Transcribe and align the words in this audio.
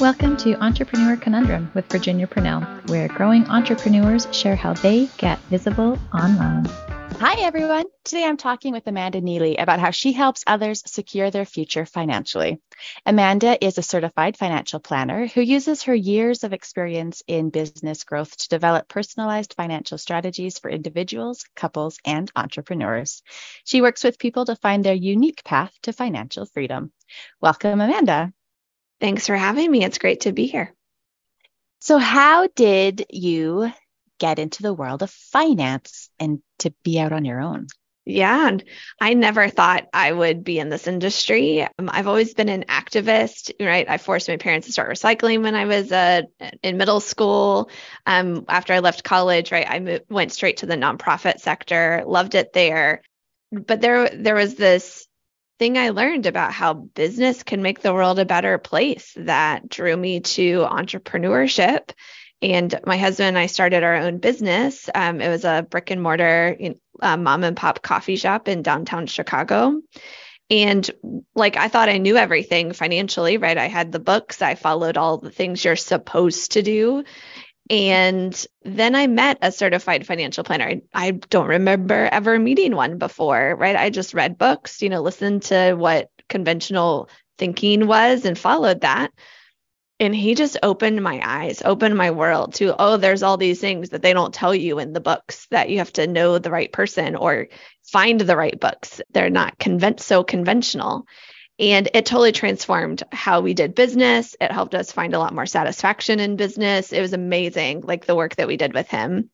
Welcome 0.00 0.36
to 0.38 0.54
Entrepreneur 0.62 1.16
Conundrum 1.16 1.72
with 1.74 1.90
Virginia 1.90 2.28
Purnell, 2.28 2.60
where 2.86 3.08
growing 3.08 3.44
entrepreneurs 3.48 4.28
share 4.30 4.54
how 4.54 4.74
they 4.74 5.08
get 5.18 5.40
visible 5.50 5.98
online. 6.14 6.66
Hi, 7.18 7.40
everyone. 7.40 7.86
Today 8.04 8.24
I'm 8.24 8.36
talking 8.36 8.72
with 8.72 8.86
Amanda 8.86 9.20
Neely 9.20 9.56
about 9.56 9.80
how 9.80 9.90
she 9.90 10.12
helps 10.12 10.44
others 10.46 10.84
secure 10.86 11.32
their 11.32 11.44
future 11.44 11.84
financially. 11.84 12.60
Amanda 13.06 13.58
is 13.62 13.76
a 13.76 13.82
certified 13.82 14.36
financial 14.36 14.78
planner 14.78 15.26
who 15.26 15.40
uses 15.40 15.82
her 15.82 15.94
years 15.96 16.44
of 16.44 16.52
experience 16.52 17.24
in 17.26 17.50
business 17.50 18.04
growth 18.04 18.36
to 18.36 18.48
develop 18.48 18.86
personalized 18.86 19.54
financial 19.54 19.98
strategies 19.98 20.60
for 20.60 20.70
individuals, 20.70 21.44
couples, 21.56 21.98
and 22.04 22.30
entrepreneurs. 22.36 23.20
She 23.64 23.82
works 23.82 24.04
with 24.04 24.20
people 24.20 24.44
to 24.44 24.54
find 24.54 24.84
their 24.84 24.94
unique 24.94 25.42
path 25.42 25.72
to 25.82 25.92
financial 25.92 26.46
freedom. 26.46 26.92
Welcome, 27.40 27.80
Amanda. 27.80 28.32
Thanks 29.00 29.26
for 29.26 29.36
having 29.36 29.70
me. 29.70 29.84
It's 29.84 29.98
great 29.98 30.20
to 30.20 30.32
be 30.32 30.46
here. 30.46 30.74
So, 31.80 31.98
how 31.98 32.48
did 32.48 33.06
you 33.10 33.72
get 34.18 34.38
into 34.38 34.62
the 34.62 34.74
world 34.74 35.02
of 35.02 35.10
finance 35.10 36.10
and 36.18 36.42
to 36.58 36.72
be 36.82 36.98
out 36.98 37.12
on 37.12 37.24
your 37.24 37.40
own? 37.40 37.68
Yeah, 38.04 38.56
I 39.02 39.12
never 39.12 39.48
thought 39.50 39.86
I 39.92 40.10
would 40.10 40.42
be 40.42 40.58
in 40.58 40.70
this 40.70 40.86
industry. 40.86 41.62
Um, 41.62 41.90
I've 41.92 42.06
always 42.06 42.32
been 42.32 42.48
an 42.48 42.64
activist, 42.66 43.52
right? 43.60 43.88
I 43.88 43.98
forced 43.98 44.28
my 44.28 44.38
parents 44.38 44.66
to 44.66 44.72
start 44.72 44.90
recycling 44.90 45.42
when 45.42 45.54
I 45.54 45.66
was 45.66 45.92
uh, 45.92 46.22
in 46.62 46.78
middle 46.78 47.00
school. 47.00 47.68
Um, 48.06 48.46
after 48.48 48.72
I 48.72 48.78
left 48.78 49.04
college, 49.04 49.52
right, 49.52 49.66
I 49.68 49.80
moved, 49.80 50.04
went 50.08 50.32
straight 50.32 50.58
to 50.58 50.66
the 50.66 50.76
nonprofit 50.76 51.40
sector, 51.40 52.02
loved 52.06 52.34
it 52.34 52.54
there. 52.54 53.02
But 53.52 53.82
there, 53.82 54.08
there 54.08 54.34
was 54.34 54.54
this 54.54 55.06
thing 55.58 55.78
I 55.78 55.90
learned 55.90 56.26
about 56.26 56.52
how 56.52 56.74
business 56.74 57.42
can 57.42 57.62
make 57.62 57.80
the 57.80 57.94
world 57.94 58.18
a 58.18 58.24
better 58.24 58.58
place 58.58 59.12
that 59.16 59.68
drew 59.68 59.96
me 59.96 60.20
to 60.20 60.60
entrepreneurship. 60.60 61.90
And 62.40 62.78
my 62.86 62.96
husband 62.96 63.28
and 63.28 63.38
I 63.38 63.46
started 63.46 63.82
our 63.82 63.96
own 63.96 64.18
business. 64.18 64.88
Um, 64.94 65.20
it 65.20 65.28
was 65.28 65.44
a 65.44 65.66
brick 65.68 65.90
and 65.90 66.02
mortar 66.02 66.56
uh, 67.00 67.16
mom 67.16 67.42
and 67.44 67.56
pop 67.56 67.82
coffee 67.82 68.16
shop 68.16 68.46
in 68.46 68.62
downtown 68.62 69.06
Chicago. 69.06 69.80
And 70.50 70.88
like 71.34 71.56
I 71.56 71.68
thought 71.68 71.88
I 71.88 71.98
knew 71.98 72.16
everything 72.16 72.72
financially, 72.72 73.36
right? 73.36 73.58
I 73.58 73.66
had 73.66 73.92
the 73.92 73.98
books, 73.98 74.40
I 74.40 74.54
followed 74.54 74.96
all 74.96 75.18
the 75.18 75.30
things 75.30 75.64
you're 75.64 75.76
supposed 75.76 76.52
to 76.52 76.62
do. 76.62 77.04
And 77.70 78.46
then 78.62 78.94
I 78.94 79.06
met 79.06 79.38
a 79.42 79.52
certified 79.52 80.06
financial 80.06 80.42
planner. 80.42 80.66
I, 80.66 80.82
I, 80.94 81.10
don't 81.10 81.48
remember 81.48 82.08
ever 82.10 82.38
meeting 82.38 82.74
one 82.74 82.96
before, 82.96 83.54
right? 83.58 83.76
I 83.76 83.90
just 83.90 84.14
read 84.14 84.38
books, 84.38 84.80
you 84.80 84.88
know, 84.88 85.02
listened 85.02 85.42
to 85.44 85.74
what 85.74 86.10
conventional 86.28 87.10
thinking 87.36 87.86
was 87.86 88.24
and 88.24 88.38
followed 88.38 88.80
that. 88.82 89.12
And 90.00 90.14
he 90.14 90.34
just 90.34 90.56
opened 90.62 91.02
my 91.02 91.20
eyes, 91.22 91.60
opened 91.62 91.96
my 91.96 92.12
world 92.12 92.54
to, 92.54 92.74
oh, 92.78 92.96
there's 92.96 93.24
all 93.24 93.36
these 93.36 93.60
things 93.60 93.90
that 93.90 94.00
they 94.00 94.12
don't 94.12 94.32
tell 94.32 94.54
you 94.54 94.78
in 94.78 94.92
the 94.92 95.00
books 95.00 95.46
that 95.50 95.70
you 95.70 95.78
have 95.78 95.92
to 95.94 96.06
know 96.06 96.38
the 96.38 96.52
right 96.52 96.72
person 96.72 97.16
or 97.16 97.48
find 97.82 98.20
the 98.20 98.36
right 98.36 98.58
books. 98.58 99.00
They're 99.10 99.28
not 99.28 99.58
conven- 99.58 100.00
so 100.00 100.22
conventional. 100.22 101.04
And 101.58 101.88
it 101.92 102.06
totally 102.06 102.32
transformed 102.32 103.02
how 103.10 103.40
we 103.40 103.52
did 103.52 103.74
business. 103.74 104.36
It 104.40 104.52
helped 104.52 104.74
us 104.74 104.92
find 104.92 105.14
a 105.14 105.18
lot 105.18 105.34
more 105.34 105.46
satisfaction 105.46 106.20
in 106.20 106.36
business. 106.36 106.92
It 106.92 107.00
was 107.00 107.12
amazing, 107.12 107.80
like 107.80 108.06
the 108.06 108.14
work 108.14 108.36
that 108.36 108.46
we 108.46 108.56
did 108.56 108.74
with 108.74 108.88
him. 108.88 109.30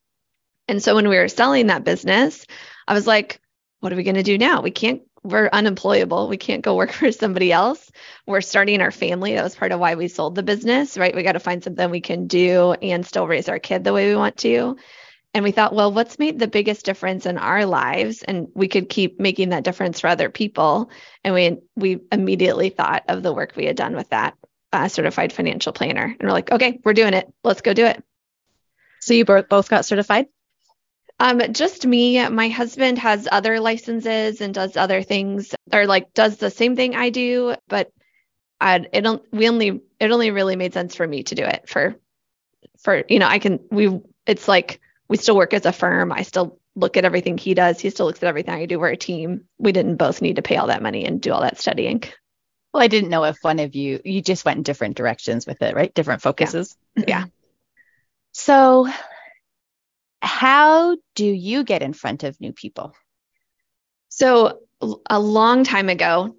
And 0.67 0.83
so 0.83 0.95
when 0.95 1.09
we 1.09 1.19
were 1.19 1.29
selling 1.29 1.67
that 1.67 1.85
business, 1.85 2.47
I 2.89 2.95
was 2.95 3.07
like, 3.07 3.41
what 3.81 3.93
are 3.93 3.97
we 3.97 4.05
going 4.05 4.15
to 4.15 4.23
do 4.23 4.39
now? 4.39 4.63
We 4.63 4.71
can't, 4.71 5.03
we're 5.23 5.51
unemployable. 5.53 6.29
We 6.29 6.39
can't 6.39 6.65
go 6.65 6.77
work 6.77 6.93
for 6.93 7.13
somebody 7.13 7.53
else. 7.53 7.91
We're 8.27 8.41
starting 8.41 8.81
our 8.81 8.91
family. 8.91 9.35
That 9.35 9.45
was 9.45 9.57
part 9.57 9.73
of 9.73 9.81
why 9.81 9.95
we 9.95 10.09
sold 10.09 10.35
the 10.35 10.43
business, 10.43 10.97
right? 10.97 11.15
We 11.15 11.23
got 11.23 11.33
to 11.33 11.41
find 11.41 11.63
something 11.63 11.91
we 11.91 12.01
can 12.01 12.27
do 12.27 12.73
and 12.73 13.05
still 13.05 13.27
raise 13.27 13.51
our 13.51 13.59
kid 13.59 13.85
the 13.85 13.93
way 13.93 14.09
we 14.09 14.17
want 14.17 14.39
to. 14.39 14.79
And 15.35 15.43
we 15.43 15.51
thought, 15.51 15.75
well, 15.75 15.93
what's 15.93 16.19
made 16.21 16.39
the 16.39 16.47
biggest 16.47 16.87
difference 16.87 17.27
in 17.27 17.39
our 17.39 17.67
lives? 17.67 18.23
And 18.23 18.49
we 18.55 18.69
could 18.69 18.89
keep 18.89 19.19
making 19.19 19.49
that 19.49 19.65
difference 19.65 19.99
for 19.99 20.07
other 20.07 20.31
people. 20.31 20.91
And 21.25 21.35
we 21.35 21.59
we 21.75 22.01
immediately 22.13 22.71
thought 22.71 23.03
of 23.09 23.23
the 23.23 23.33
work 23.33 23.55
we 23.57 23.67
had 23.67 23.77
done 23.77 23.97
with 23.97 24.11
that 24.11 24.37
uh, 24.73 24.87
certified 24.89 25.33
financial 25.33 25.73
planner. 25.73 26.05
And 26.05 26.23
we're 26.23 26.33
like, 26.33 26.53
okay, 26.53 26.81
we're 26.85 26.93
doing 26.93 27.15
it. 27.15 27.33
Let's 27.43 27.63
go 27.63 27.75
do 27.75 27.85
it. 27.85 28.03
So 29.01 29.13
you 29.13 29.25
both 29.25 29.69
got 29.69 29.85
certified? 29.85 30.27
Um, 31.19 31.53
just 31.53 31.87
me. 31.87 32.27
My 32.29 32.49
husband 32.49 32.99
has 32.99 33.29
other 33.31 33.61
licenses 33.61 34.41
and 34.41 34.55
does 34.55 34.77
other 34.77 35.03
things, 35.03 35.55
or 35.73 35.87
like 35.87 36.15
does 36.15 36.39
the 36.39 36.51
same 36.51 36.75
thing 36.75 36.95
I 36.97 37.11
do, 37.11 37.55
but 37.69 37.93
I, 38.61 38.87
it 38.93 39.03
don't. 39.03 39.23
We 39.33 39.49
only 39.49 39.81
it 40.01 40.11
only 40.11 40.31
really 40.31 40.57
made 40.57 40.75
sense 40.75 40.95
for 40.95 41.07
me 41.07 41.23
to 41.25 41.35
do 41.35 41.45
it 41.45 41.69
for 41.69 41.97
for 42.81 43.05
you 43.09 43.19
know 43.19 43.27
I 43.27 43.39
can 43.39 43.61
we 43.71 44.01
it's 44.27 44.49
like 44.49 44.81
we 45.09 45.17
still 45.17 45.37
work 45.37 45.55
as 45.55 45.67
a 45.67 45.73
firm. 45.73 46.13
I 46.13 46.23
still 46.23 46.59
look 46.75 46.97
at 46.97 47.05
everything 47.05 47.39
he 47.39 47.55
does. 47.55 47.81
He 47.81 47.91
still 47.91 48.07
looks 48.07 48.23
at 48.23 48.29
everything 48.29 48.55
I 48.55 48.67
do. 48.67 48.79
We're 48.79 48.89
a 48.89 48.97
team. 48.97 49.45
We 49.59 49.73
didn't 49.73 49.97
both 49.97 50.23
need 50.23 50.37
to 50.37 50.43
pay 50.43 50.57
all 50.57 50.69
that 50.69 50.83
money 50.83 51.05
and 51.05 51.21
do 51.21 51.33
all 51.33 51.43
that 51.43 51.59
studying. 51.59 52.03
Well, 52.73 52.83
I 52.83 52.89
didn't 52.89 53.11
know 53.11 53.25
if 53.25 53.39
one 53.43 53.61
of 53.61 53.75
you 53.75 54.01
you 54.05 54.21
just 54.21 54.45
went 54.45 54.59
in 54.59 54.63
different 54.65 54.97
directions 54.97 55.47
with 55.47 55.63
it, 55.63 55.75
right? 55.75 55.95
Different 55.95 56.23
focuses. 56.23 56.77
Yeah. 56.97 57.05
yeah. 57.09 57.25
So 58.33 58.89
how 60.21 60.97
do 61.15 61.25
you 61.25 61.63
get 61.63 61.83
in 61.83 61.93
front 61.93 62.25
of 62.25 62.41
new 62.41 62.53
people? 62.53 62.95
So 64.09 64.61
a 65.09 65.21
long 65.21 65.65
time 65.65 65.89
ago, 65.89 66.37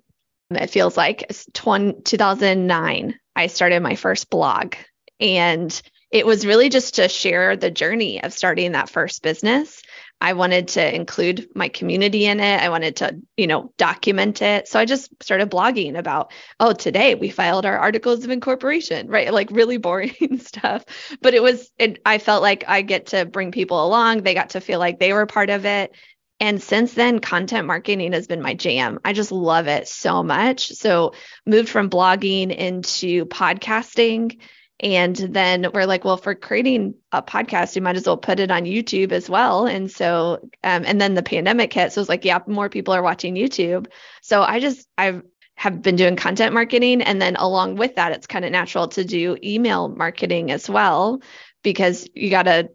it 0.50 0.70
feels 0.70 0.98
like 0.98 1.31
20, 1.54 2.02
2009, 2.02 3.20
I 3.36 3.48
started 3.48 3.81
my 3.81 3.96
first 3.96 4.30
blog 4.30 4.75
and 5.20 5.81
it 6.16 6.26
was 6.26 6.46
really 6.46 6.70
just 6.70 6.96
to 6.96 7.09
share 7.09 7.58
the 7.58 7.70
journey 7.70 8.24
of 8.24 8.31
starting 8.31 8.72
that 8.72 8.90
first 8.90 9.22
business. 9.22 9.81
I 10.22 10.31
wanted 10.31 10.70
to 10.70 10.96
include 10.96 11.50
my 11.53 11.68
community 11.68 12.26
in 12.26 12.40
it. 12.40 12.62
I 12.62 12.70
wanted 12.70 12.96
to, 12.98 13.20
you 13.36 13.48
know, 13.48 13.74
document 13.78 14.42
it. 14.42 14.70
So 14.70 14.80
I 14.80 14.86
just 14.86 15.12
started 15.22 15.52
blogging 15.52 15.98
about, 15.98 16.31
oh, 16.58 16.72
today 16.72 17.16
we 17.16 17.28
filed 17.28 17.66
our 17.66 17.78
articles 17.78 18.24
of 18.24 18.30
incorporation, 18.30 19.09
right? 19.09 19.34
Like 19.34 19.52
really 19.52 19.75
boring 19.86 20.38
stuff. 20.40 20.86
But 21.22 21.34
it 21.34 21.44
was, 21.44 21.70
it, 21.78 22.00
I 22.06 22.18
felt 22.18 22.42
like 22.42 22.64
I 22.66 22.81
get 22.81 23.08
to 23.08 23.25
bring 23.25 23.52
people 23.52 23.86
along. 23.86 24.24
They 24.24 24.34
got 24.34 24.52
to 24.52 24.62
feel 24.62 24.80
like 24.80 25.02
they 25.02 25.12
were 25.12 25.25
part 25.25 25.50
of 25.50 25.66
it. 25.66 25.92
And 26.40 26.64
since 26.64 26.94
then, 26.94 27.20
content 27.20 27.68
marketing 27.68 28.14
has 28.14 28.28
been 28.28 28.42
my 28.42 28.54
jam. 28.54 29.00
I 29.04 29.12
just 29.12 29.34
love 29.34 29.68
it 29.68 29.90
so 29.90 30.24
much. 30.24 30.70
So 30.70 31.12
moved 31.46 31.68
from 31.68 31.90
blogging 31.90 32.56
into 32.56 33.25
podcasting 33.25 34.40
and 34.80 35.16
then 35.16 35.68
we're 35.74 35.86
like, 35.86 36.03
well, 36.03 36.18
for 36.18 36.36
creating 36.36 36.96
a 37.12 37.22
podcast, 37.22 37.75
you 37.75 37.81
might 37.81 37.96
as 37.96 38.06
well 38.06 38.18
put 38.18 38.40
it 38.40 38.52
on 38.52 38.63
YouTube 38.63 39.13
as 39.13 39.30
well. 39.30 39.66
And 39.66 39.90
so, 39.90 40.40
um, 40.63 40.84
and 40.86 41.00
then 41.00 41.13
the 41.13 41.24
pandemic 41.24 41.72
hit. 41.72 41.94
So 41.94 42.02
it's 42.02 42.09
like, 42.09 42.25
yeah, 42.25 42.40
more 42.46 42.69
people 42.69 42.94
are 42.94 43.02
watching 43.02 43.36
YouTube. 43.36 43.88
So 44.22 44.41
I 44.41 44.59
just, 44.59 44.88
I 44.97 45.22
have 45.56 45.81
been 45.81 45.96
doing 45.96 46.18
content 46.18 46.53
marketing. 46.53 47.02
And 47.02 47.22
then 47.22 47.38
along 47.38 47.78
with 47.78 47.96
that, 47.96 48.12
it's 48.12 48.28
kind 48.28 48.44
of 48.44 48.52
natural 48.52 48.90
to 48.90 49.06
do 49.06 49.38
email 49.41 49.88
marketing 49.88 50.52
as 50.52 50.69
well, 50.69 51.22
because 51.63 52.07
you 52.13 52.30
got 52.30 52.44
to, 52.44 52.69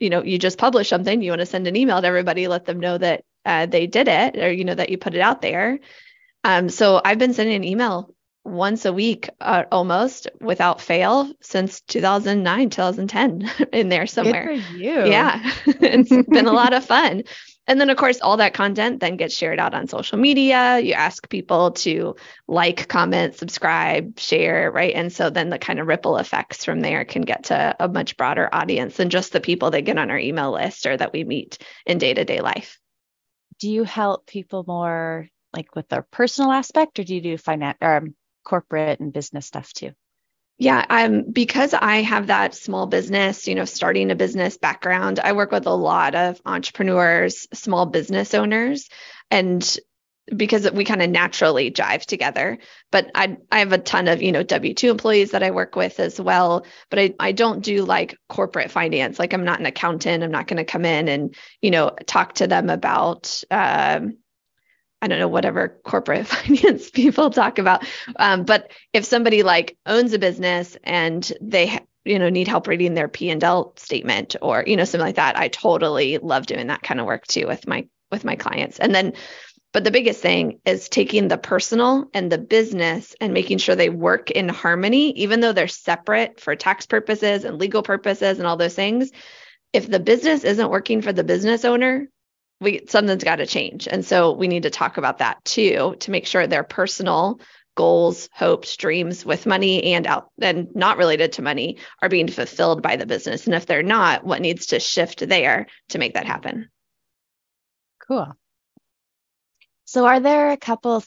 you 0.00 0.08
know, 0.08 0.24
you 0.24 0.38
just 0.38 0.56
publish 0.56 0.88
something, 0.88 1.20
you 1.20 1.30
want 1.30 1.40
to 1.40 1.46
send 1.46 1.66
an 1.66 1.76
email 1.76 2.00
to 2.00 2.06
everybody, 2.06 2.48
let 2.48 2.64
them 2.64 2.80
know 2.80 2.96
that 2.96 3.22
uh, 3.44 3.66
they 3.66 3.86
did 3.86 4.08
it 4.08 4.38
or, 4.38 4.50
you 4.50 4.64
know, 4.64 4.74
that 4.74 4.88
you 4.88 4.96
put 4.96 5.14
it 5.14 5.20
out 5.20 5.42
there. 5.42 5.78
Um, 6.42 6.70
so 6.70 7.00
I've 7.04 7.18
been 7.18 7.34
sending 7.34 7.56
an 7.56 7.64
email 7.64 8.14
once 8.44 8.84
a 8.84 8.92
week 8.92 9.30
uh, 9.40 9.64
almost 9.72 10.28
without 10.40 10.80
fail 10.80 11.32
since 11.40 11.80
2009 11.82 12.70
2010 12.70 13.50
in 13.72 13.88
there 13.88 14.06
somewhere. 14.06 14.54
Good 14.54 14.64
for 14.64 14.72
you. 14.74 15.06
yeah 15.06 15.52
it's 15.66 16.10
been 16.10 16.46
a 16.46 16.52
lot 16.52 16.74
of 16.74 16.84
fun. 16.84 17.22
And 17.66 17.80
then 17.80 17.88
of 17.88 17.96
course 17.96 18.20
all 18.20 18.36
that 18.36 18.52
content 18.52 19.00
then 19.00 19.16
gets 19.16 19.34
shared 19.34 19.58
out 19.58 19.72
on 19.72 19.88
social 19.88 20.18
media. 20.18 20.78
You 20.78 20.92
ask 20.92 21.26
people 21.30 21.70
to 21.72 22.16
like 22.46 22.86
comment 22.88 23.34
subscribe 23.34 24.18
share 24.18 24.70
right? 24.70 24.94
And 24.94 25.10
so 25.10 25.30
then 25.30 25.48
the 25.48 25.58
kind 25.58 25.80
of 25.80 25.86
ripple 25.86 26.18
effects 26.18 26.66
from 26.66 26.80
there 26.80 27.06
can 27.06 27.22
get 27.22 27.44
to 27.44 27.74
a 27.80 27.88
much 27.88 28.18
broader 28.18 28.48
audience 28.52 28.98
than 28.98 29.08
just 29.08 29.32
the 29.32 29.40
people 29.40 29.70
that 29.70 29.82
get 29.82 29.98
on 29.98 30.10
our 30.10 30.18
email 30.18 30.52
list 30.52 30.84
or 30.84 30.94
that 30.96 31.14
we 31.14 31.24
meet 31.24 31.58
in 31.86 31.96
day-to-day 31.96 32.40
life. 32.40 32.78
Do 33.58 33.70
you 33.70 33.84
help 33.84 34.26
people 34.26 34.64
more 34.66 35.28
like 35.54 35.74
with 35.74 35.88
their 35.88 36.02
personal 36.02 36.52
aspect 36.52 36.98
or 36.98 37.04
do 37.04 37.14
you 37.14 37.22
do 37.22 37.38
finance 37.38 37.78
um, 37.80 38.14
corporate 38.44 39.00
and 39.00 39.12
business 39.12 39.46
stuff 39.46 39.72
too? 39.72 39.92
Yeah, 40.56 40.84
um, 40.88 41.24
because 41.32 41.74
I 41.74 42.02
have 42.02 42.28
that 42.28 42.54
small 42.54 42.86
business, 42.86 43.48
you 43.48 43.56
know, 43.56 43.64
starting 43.64 44.12
a 44.12 44.14
business 44.14 44.56
background, 44.56 45.18
I 45.18 45.32
work 45.32 45.50
with 45.50 45.66
a 45.66 45.74
lot 45.74 46.14
of 46.14 46.40
entrepreneurs, 46.46 47.48
small 47.52 47.86
business 47.86 48.34
owners, 48.34 48.88
and 49.32 49.76
because 50.34 50.70
we 50.70 50.84
kind 50.84 51.02
of 51.02 51.10
naturally 51.10 51.70
jive 51.70 52.06
together. 52.06 52.58
But 52.90 53.10
I 53.14 53.36
I 53.50 53.58
have 53.58 53.72
a 53.72 53.78
ton 53.78 54.08
of, 54.08 54.22
you 54.22 54.32
know, 54.32 54.44
W2 54.44 54.90
employees 54.90 55.32
that 55.32 55.42
I 55.42 55.50
work 55.50 55.76
with 55.76 56.00
as 56.00 56.20
well. 56.20 56.64
But 56.88 56.98
I, 56.98 57.14
I 57.18 57.32
don't 57.32 57.62
do 57.62 57.84
like 57.84 58.16
corporate 58.28 58.70
finance. 58.70 59.18
Like 59.18 59.32
I'm 59.34 59.44
not 59.44 59.60
an 59.60 59.66
accountant. 59.66 60.22
I'm 60.22 60.30
not 60.30 60.46
going 60.46 60.58
to 60.58 60.64
come 60.64 60.84
in 60.84 61.08
and, 61.08 61.34
you 61.60 61.70
know, 61.70 61.90
talk 62.06 62.34
to 62.34 62.46
them 62.46 62.70
about 62.70 63.42
um, 63.50 64.18
I 65.04 65.06
don't 65.06 65.18
know, 65.18 65.28
whatever 65.28 65.78
corporate 65.84 66.26
finance 66.26 66.90
people 66.90 67.28
talk 67.28 67.58
about. 67.58 67.84
Um, 68.16 68.44
but 68.44 68.72
if 68.94 69.04
somebody 69.04 69.42
like 69.42 69.76
owns 69.84 70.14
a 70.14 70.18
business 70.18 70.78
and 70.82 71.30
they, 71.42 71.78
you 72.06 72.18
know, 72.18 72.30
need 72.30 72.48
help 72.48 72.66
reading 72.66 72.94
their 72.94 73.08
P 73.08 73.28
and 73.28 73.44
L 73.44 73.74
statement 73.76 74.34
or, 74.40 74.64
you 74.66 74.78
know, 74.78 74.84
something 74.84 75.06
like 75.06 75.16
that, 75.16 75.38
I 75.38 75.48
totally 75.48 76.16
love 76.16 76.46
doing 76.46 76.68
that 76.68 76.82
kind 76.82 77.00
of 77.00 77.06
work 77.06 77.26
too 77.26 77.46
with 77.46 77.68
my 77.68 77.86
with 78.10 78.24
my 78.24 78.36
clients. 78.36 78.78
And 78.78 78.94
then 78.94 79.12
but 79.74 79.84
the 79.84 79.90
biggest 79.90 80.22
thing 80.22 80.60
is 80.64 80.88
taking 80.88 81.28
the 81.28 81.36
personal 81.36 82.08
and 82.14 82.32
the 82.32 82.38
business 82.38 83.14
and 83.20 83.34
making 83.34 83.58
sure 83.58 83.74
they 83.74 83.90
work 83.90 84.30
in 84.30 84.48
harmony, 84.48 85.10
even 85.20 85.40
though 85.40 85.52
they're 85.52 85.68
separate 85.68 86.40
for 86.40 86.56
tax 86.56 86.86
purposes 86.86 87.44
and 87.44 87.58
legal 87.58 87.82
purposes 87.82 88.38
and 88.38 88.46
all 88.46 88.56
those 88.56 88.76
things. 88.76 89.10
If 89.74 89.90
the 89.90 89.98
business 89.98 90.44
isn't 90.44 90.70
working 90.70 91.02
for 91.02 91.12
the 91.12 91.24
business 91.24 91.64
owner, 91.66 92.08
we 92.60 92.82
something's 92.88 93.24
got 93.24 93.36
to 93.36 93.46
change. 93.46 93.88
And 93.88 94.04
so 94.04 94.32
we 94.32 94.48
need 94.48 94.62
to 94.64 94.70
talk 94.70 94.96
about 94.96 95.18
that 95.18 95.44
too 95.44 95.96
to 96.00 96.10
make 96.10 96.26
sure 96.26 96.46
their 96.46 96.64
personal 96.64 97.40
goals, 97.76 98.28
hopes, 98.32 98.76
dreams 98.76 99.24
with 99.26 99.46
money 99.46 99.94
and 99.94 100.06
out 100.06 100.30
and 100.40 100.68
not 100.74 100.96
related 100.96 101.32
to 101.32 101.42
money 101.42 101.78
are 102.00 102.08
being 102.08 102.28
fulfilled 102.28 102.82
by 102.82 102.96
the 102.96 103.06
business. 103.06 103.46
And 103.46 103.54
if 103.54 103.66
they're 103.66 103.82
not, 103.82 104.24
what 104.24 104.40
needs 104.40 104.66
to 104.66 104.80
shift 104.80 105.28
there 105.28 105.66
to 105.88 105.98
make 105.98 106.14
that 106.14 106.26
happen? 106.26 106.68
Cool. 108.06 108.36
So, 109.86 110.06
are 110.06 110.20
there 110.20 110.50
a 110.50 110.56
couple 110.56 111.02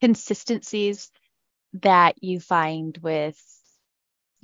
consistencies 0.00 1.10
that 1.74 2.22
you 2.22 2.40
find 2.40 2.98
with 3.02 3.40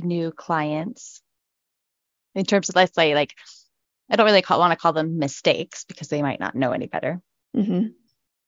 new 0.00 0.30
clients 0.30 1.20
in 2.34 2.44
terms 2.44 2.68
of, 2.68 2.76
let's 2.76 2.94
say, 2.94 3.14
like, 3.14 3.34
I 4.10 4.16
don't 4.16 4.26
really 4.26 4.42
want 4.48 4.72
to 4.72 4.78
call 4.78 4.92
them 4.92 5.18
mistakes 5.18 5.84
because 5.84 6.08
they 6.08 6.22
might 6.22 6.40
not 6.40 6.54
know 6.54 6.72
any 6.72 6.86
better. 6.86 7.20
Mm-hmm. 7.56 7.88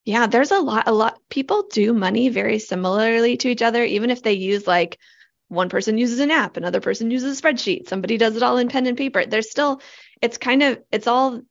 Yeah, 0.05 0.27
there's 0.27 0.51
a 0.51 0.59
lot, 0.59 0.87
a 0.87 0.91
lot. 0.91 1.19
People 1.29 1.67
do 1.71 1.93
money 1.93 2.29
very 2.29 2.57
similarly 2.59 3.37
to 3.37 3.49
each 3.49 3.61
other, 3.61 3.83
even 3.83 4.09
if 4.09 4.23
they 4.23 4.33
use 4.33 4.65
like 4.65 4.97
one 5.47 5.69
person 5.69 5.97
uses 5.97 6.19
an 6.19 6.31
app, 6.31 6.57
another 6.57 6.81
person 6.81 7.11
uses 7.11 7.37
a 7.37 7.41
spreadsheet, 7.41 7.87
somebody 7.87 8.17
does 8.17 8.35
it 8.35 8.43
all 8.43 8.57
in 8.57 8.69
pen 8.69 8.87
and 8.87 8.97
paper. 8.97 9.25
There's 9.25 9.51
still, 9.51 9.81
it's 10.21 10.37
kind 10.37 10.63
of, 10.63 10.79
it's 10.91 11.07
all 11.07 11.41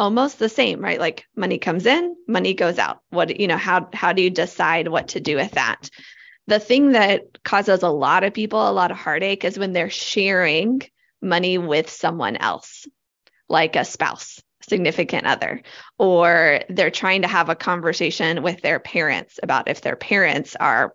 almost 0.00 0.38
the 0.38 0.48
same, 0.48 0.80
right? 0.80 0.98
Like 0.98 1.26
money 1.36 1.58
comes 1.58 1.86
in, 1.86 2.16
money 2.26 2.54
goes 2.54 2.78
out. 2.78 3.00
What, 3.10 3.38
you 3.38 3.46
know, 3.46 3.58
how 3.58 3.88
how 3.92 4.12
do 4.12 4.22
you 4.22 4.30
decide 4.30 4.88
what 4.88 5.08
to 5.08 5.20
do 5.20 5.36
with 5.36 5.52
that? 5.52 5.90
The 6.46 6.58
thing 6.58 6.92
that 6.92 7.42
causes 7.44 7.82
a 7.82 7.88
lot 7.88 8.24
of 8.24 8.32
people 8.32 8.68
a 8.68 8.72
lot 8.72 8.90
of 8.90 8.96
heartache 8.96 9.44
is 9.44 9.58
when 9.58 9.72
they're 9.72 9.90
sharing 9.90 10.82
money 11.20 11.58
with 11.58 11.90
someone 11.90 12.36
else, 12.36 12.88
like 13.50 13.76
a 13.76 13.84
spouse, 13.84 14.40
significant 14.62 15.26
other, 15.26 15.62
or 15.98 16.60
they're 16.70 16.90
trying 16.90 17.22
to 17.22 17.28
have 17.28 17.48
a 17.50 17.56
conversation 17.56 18.42
with 18.42 18.62
their 18.62 18.78
parents 18.80 19.38
about 19.42 19.68
if 19.68 19.82
their 19.82 19.96
parents 19.96 20.56
are 20.56 20.94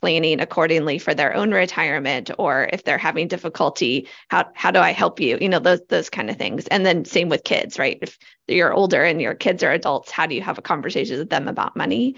planning 0.00 0.40
accordingly 0.40 0.98
for 0.98 1.14
their 1.14 1.34
own 1.34 1.52
retirement 1.52 2.30
or 2.38 2.68
if 2.70 2.84
they're 2.84 2.98
having 2.98 3.28
difficulty 3.28 4.06
how 4.28 4.44
how 4.54 4.70
do 4.70 4.78
i 4.78 4.92
help 4.92 5.20
you? 5.20 5.38
You 5.40 5.48
know 5.48 5.58
those 5.58 5.80
those 5.88 6.10
kind 6.10 6.28
of 6.28 6.36
things. 6.36 6.66
And 6.66 6.84
then 6.84 7.06
same 7.06 7.30
with 7.30 7.44
kids 7.44 7.78
right? 7.78 7.98
If 8.02 8.18
you're 8.46 8.74
older 8.74 9.02
and 9.02 9.22
your 9.22 9.34
kids 9.34 9.62
are 9.62 9.72
adults 9.72 10.10
how 10.10 10.26
do 10.26 10.34
you 10.34 10.42
have 10.42 10.58
a 10.58 10.62
conversation 10.62 11.18
with 11.18 11.30
them 11.30 11.48
about 11.48 11.76
money? 11.76 12.16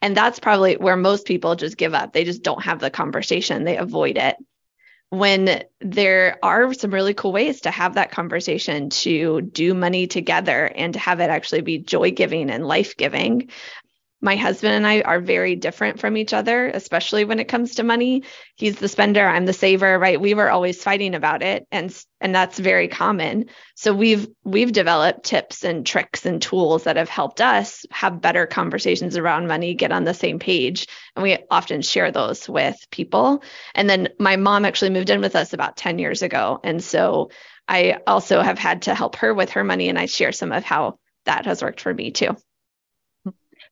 And 0.00 0.16
that's 0.16 0.38
probably 0.38 0.76
where 0.76 0.96
most 0.96 1.26
people 1.26 1.54
just 1.54 1.76
give 1.76 1.92
up. 1.92 2.12
They 2.12 2.24
just 2.24 2.42
don't 2.42 2.62
have 2.62 2.78
the 2.78 2.88
conversation. 2.88 3.64
They 3.64 3.76
avoid 3.76 4.16
it 4.16 4.36
when 5.10 5.62
there 5.80 6.38
are 6.42 6.72
some 6.74 6.90
really 6.92 7.14
cool 7.14 7.32
ways 7.32 7.62
to 7.62 7.70
have 7.70 7.94
that 7.94 8.10
conversation 8.10 8.90
to 8.90 9.40
do 9.40 9.72
money 9.72 10.06
together 10.06 10.66
and 10.66 10.92
to 10.92 10.98
have 10.98 11.20
it 11.20 11.30
actually 11.30 11.62
be 11.62 11.78
joy 11.78 12.10
giving 12.10 12.50
and 12.50 12.66
life 12.66 12.96
giving 12.96 13.48
my 14.20 14.34
husband 14.36 14.74
and 14.74 14.86
I 14.86 15.02
are 15.02 15.20
very 15.20 15.54
different 15.54 16.00
from 16.00 16.16
each 16.16 16.32
other, 16.32 16.66
especially 16.66 17.24
when 17.24 17.38
it 17.38 17.46
comes 17.46 17.76
to 17.76 17.84
money. 17.84 18.24
He's 18.56 18.76
the 18.76 18.88
spender, 18.88 19.24
I'm 19.26 19.46
the 19.46 19.52
saver, 19.52 19.98
right? 19.98 20.20
We 20.20 20.34
were 20.34 20.50
always 20.50 20.82
fighting 20.82 21.14
about 21.14 21.42
it 21.42 21.66
and 21.70 21.96
and 22.20 22.34
that's 22.34 22.58
very 22.58 22.88
common. 22.88 23.46
So 23.76 23.94
we've 23.94 24.26
we've 24.42 24.72
developed 24.72 25.24
tips 25.24 25.62
and 25.62 25.86
tricks 25.86 26.26
and 26.26 26.42
tools 26.42 26.84
that 26.84 26.96
have 26.96 27.08
helped 27.08 27.40
us 27.40 27.86
have 27.92 28.20
better 28.20 28.46
conversations 28.46 29.16
around 29.16 29.46
money, 29.46 29.74
get 29.74 29.92
on 29.92 30.04
the 30.04 30.14
same 30.14 30.40
page, 30.40 30.88
and 31.14 31.22
we 31.22 31.38
often 31.50 31.82
share 31.82 32.10
those 32.10 32.48
with 32.48 32.76
people. 32.90 33.44
And 33.74 33.88
then 33.88 34.08
my 34.18 34.34
mom 34.36 34.64
actually 34.64 34.90
moved 34.90 35.10
in 35.10 35.20
with 35.20 35.36
us 35.36 35.52
about 35.52 35.76
10 35.76 36.00
years 36.00 36.22
ago, 36.22 36.58
and 36.64 36.82
so 36.82 37.30
I 37.68 37.98
also 38.06 38.40
have 38.40 38.58
had 38.58 38.82
to 38.82 38.94
help 38.94 39.16
her 39.16 39.32
with 39.32 39.50
her 39.50 39.62
money 39.62 39.88
and 39.88 39.98
I 39.98 40.06
share 40.06 40.32
some 40.32 40.52
of 40.52 40.64
how 40.64 40.98
that 41.26 41.44
has 41.44 41.62
worked 41.62 41.82
for 41.82 41.92
me 41.92 42.10
too 42.10 42.36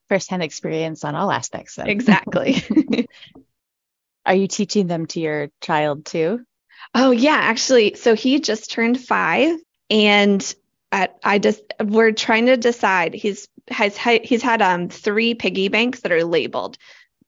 firsthand 0.09 0.43
experience 0.43 1.05
on 1.05 1.15
all 1.15 1.31
aspects. 1.31 1.77
Then. 1.77 1.89
Exactly. 1.89 2.63
Are 4.27 4.35
you 4.35 4.49
teaching 4.49 4.87
them 4.87 5.07
to 5.07 5.21
your 5.21 5.49
child 5.61 6.05
too? 6.05 6.45
Oh 6.95 7.11
yeah, 7.11 7.39
actually. 7.41 7.95
So 7.95 8.15
he 8.15 8.41
just 8.41 8.71
turned 8.71 9.01
five, 9.01 9.59
and 9.91 10.55
at, 10.93 11.17
I 11.23 11.39
just 11.39 11.63
we're 11.83 12.13
trying 12.13 12.47
to 12.47 12.57
decide. 12.57 13.15
He's 13.15 13.49
has 13.69 13.97
he's 13.97 14.43
had 14.43 14.63
um 14.63 14.89
three 14.89 15.35
piggy 15.35 15.69
banks 15.69 16.01
that 16.01 16.13
are 16.13 16.25
labeled 16.25 16.79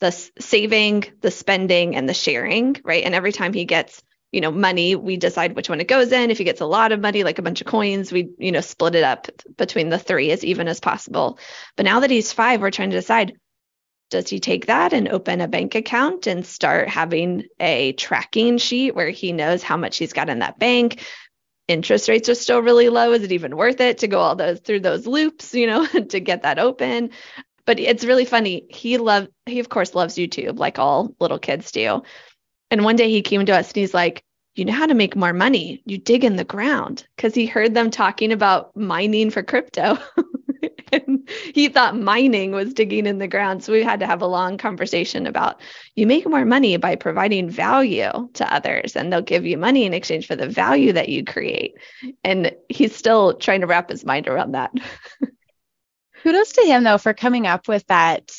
the 0.01 0.13
saving, 0.39 1.05
the 1.21 1.31
spending, 1.31 1.97
and 1.97 2.09
the 2.09 2.15
sharing, 2.15 2.77
right? 2.85 3.05
And 3.05 3.15
every 3.15 3.33
time 3.33 3.53
he 3.53 3.65
gets 3.65 4.03
you 4.33 4.41
know, 4.41 4.51
money, 4.51 4.95
we 4.95 5.17
decide 5.17 5.57
which 5.57 5.69
one 5.69 5.81
it 5.81 5.89
goes 5.89 6.13
in. 6.13 6.31
If 6.31 6.39
he 6.39 6.45
gets 6.45 6.61
a 6.61 6.67
lot 6.67 6.93
of 6.93 7.01
money, 7.01 7.25
like 7.25 7.39
a 7.39 7.43
bunch 7.43 7.61
of 7.61 7.67
coins, 7.67 8.13
we, 8.13 8.31
you 8.39 8.53
know, 8.53 8.61
split 8.61 8.95
it 8.95 9.05
up 9.05 9.29
between 9.57 9.89
the 9.89 9.99
three 9.99 10.31
as 10.31 10.45
even 10.45 10.69
as 10.69 10.81
possible. 10.81 11.39
But 11.77 11.87
now 11.87 12.01
that 12.01 12.11
he's 12.11 12.33
five, 12.33 12.61
we're 12.61 12.71
trying 12.71 12.91
to 12.91 12.97
decide 12.97 13.39
does 14.11 14.29
he 14.31 14.41
take 14.41 14.67
that 14.67 14.93
and 14.93 15.09
open 15.09 15.41
a 15.41 15.49
bank 15.49 15.75
account 15.75 16.27
and 16.27 16.47
start 16.47 16.89
having 16.89 17.45
a 17.61 17.93
tracking 17.93 18.57
sheet 18.57 18.95
where 18.95 19.11
he 19.11 19.33
knows 19.33 19.63
how 19.63 19.77
much 19.77 19.99
he's 19.99 20.15
got 20.15 20.31
in 20.31 20.39
that 20.39 20.59
bank? 20.59 21.05
Interest 21.67 22.09
rates 22.09 22.31
are 22.31 22.35
still 22.35 22.61
really 22.61 22.89
low. 22.89 23.13
Is 23.13 23.23
it 23.23 23.33
even 23.33 23.57
worth 23.57 23.81
it 23.81 23.99
to 23.99 24.09
go 24.09 24.19
all 24.19 24.35
those 24.35 24.61
through 24.61 24.81
those 24.81 25.07
loops, 25.07 25.53
you 25.55 25.67
know, 25.67 25.87
to 26.09 26.21
get 26.21 26.43
that 26.43 26.59
open? 26.59 27.11
But 27.67 27.79
it's 27.79 28.05
really 28.05 28.25
funny. 28.25 28.65
He 28.71 28.97
love 28.97 29.29
he 29.45 29.61
of 29.61 29.69
course 29.69 29.95
loves 29.95 30.15
YouTube 30.15 30.59
like 30.59 30.79
all 30.79 31.15
little 31.21 31.39
kids 31.39 31.71
do. 31.71 32.03
And 32.71 32.85
one 32.85 32.97
day 32.97 33.11
he 33.11 33.23
came 33.23 33.45
to 33.47 33.57
us 33.57 33.69
and 33.69 33.77
he's 33.77 33.95
like, 33.95 34.25
you 34.55 34.65
know 34.65 34.73
how 34.73 34.87
to 34.87 34.95
make 34.95 35.15
more 35.15 35.33
money. 35.33 35.83
You 35.87 35.99
dig 35.99 36.25
in 36.25 36.37
the 36.37 36.45
ground 36.45 37.07
because 37.17 37.35
he 37.35 37.47
heard 37.47 37.75
them 37.75 37.91
talking 37.91 38.33
about 38.33 38.77
mining 38.77 39.31
for 39.31 39.43
crypto. 39.43 39.99
and 40.93 41.29
he 41.55 41.69
thought 41.69 41.99
mining 41.99 42.51
was 42.51 42.75
digging 42.75 43.07
in 43.07 43.19
the 43.19 43.29
ground. 43.29 43.63
So 43.63 43.73
we 43.73 43.83
had 43.83 44.01
to 44.01 44.07
have 44.07 44.23
a 44.23 44.27
long 44.27 44.59
conversation 44.59 45.27
about 45.27 45.61
you 45.95 46.07
make 46.07 46.29
more 46.29 46.45
money 46.45 46.77
by 46.77 46.97
providing 46.97 47.49
value 47.49 48.11
to 48.35 48.53
others, 48.53 48.97
and 48.97 49.13
they'll 49.13 49.23
give 49.23 49.47
you 49.47 49.57
money 49.59 49.85
in 49.85 49.95
exchange 49.95 50.27
for 50.27 50.37
the 50.37 50.49
value 50.49 50.93
that 50.93 51.09
you 51.09 51.25
create. 51.25 51.75
And 52.25 52.53
he's 52.69 52.97
still 52.97 53.35
trying 53.35 53.61
to 53.61 53.67
wrap 53.67 53.91
his 53.91 54.05
mind 54.05 54.29
around 54.29 54.53
that. 54.53 54.73
Kudos 56.23 56.53
to 56.53 56.63
him, 56.63 56.85
though, 56.85 56.99
for 56.99 57.15
coming 57.15 57.47
up 57.47 57.69
with 57.69 57.87
that 57.87 58.33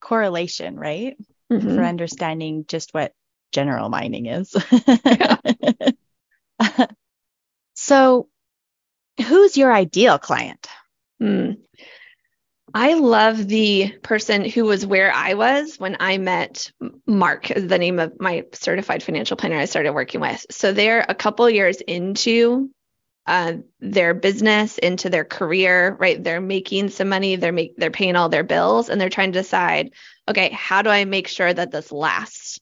correlation, 0.00 0.76
right? 0.76 1.16
Mm-hmm. 1.50 1.76
For 1.76 1.82
understanding 1.82 2.64
just 2.68 2.92
what 2.92 3.12
general 3.52 3.88
mining 3.88 4.26
is. 4.26 4.54
so, 7.74 8.28
who's 9.26 9.56
your 9.56 9.72
ideal 9.72 10.18
client? 10.18 10.66
Hmm. 11.20 11.52
I 12.74 12.94
love 12.94 13.46
the 13.48 13.92
person 14.02 14.44
who 14.44 14.64
was 14.64 14.86
where 14.86 15.12
I 15.12 15.34
was 15.34 15.76
when 15.78 15.98
I 16.00 16.16
met 16.18 16.72
Mark, 17.06 17.50
is 17.50 17.66
the 17.66 17.78
name 17.78 17.98
of 17.98 18.18
my 18.18 18.46
certified 18.52 19.02
financial 19.02 19.36
planner 19.36 19.58
I 19.58 19.66
started 19.66 19.92
working 19.92 20.20
with. 20.22 20.46
So 20.50 20.72
they're 20.72 21.04
a 21.06 21.14
couple 21.14 21.48
years 21.50 21.82
into 21.82 22.70
uh, 23.26 23.54
their 23.78 24.14
business, 24.14 24.78
into 24.78 25.10
their 25.10 25.24
career, 25.24 25.96
right? 26.00 26.22
They're 26.22 26.40
making 26.40 26.88
some 26.88 27.08
money, 27.08 27.36
they're 27.36 27.52
make 27.52 27.76
they're 27.76 27.90
paying 27.90 28.16
all 28.16 28.28
their 28.28 28.42
bills, 28.42 28.88
and 28.88 29.00
they're 29.00 29.10
trying 29.10 29.32
to 29.32 29.38
decide, 29.38 29.92
okay, 30.28 30.48
how 30.50 30.82
do 30.82 30.90
I 30.90 31.04
make 31.04 31.28
sure 31.28 31.52
that 31.52 31.70
this 31.70 31.92
lasts? 31.92 32.58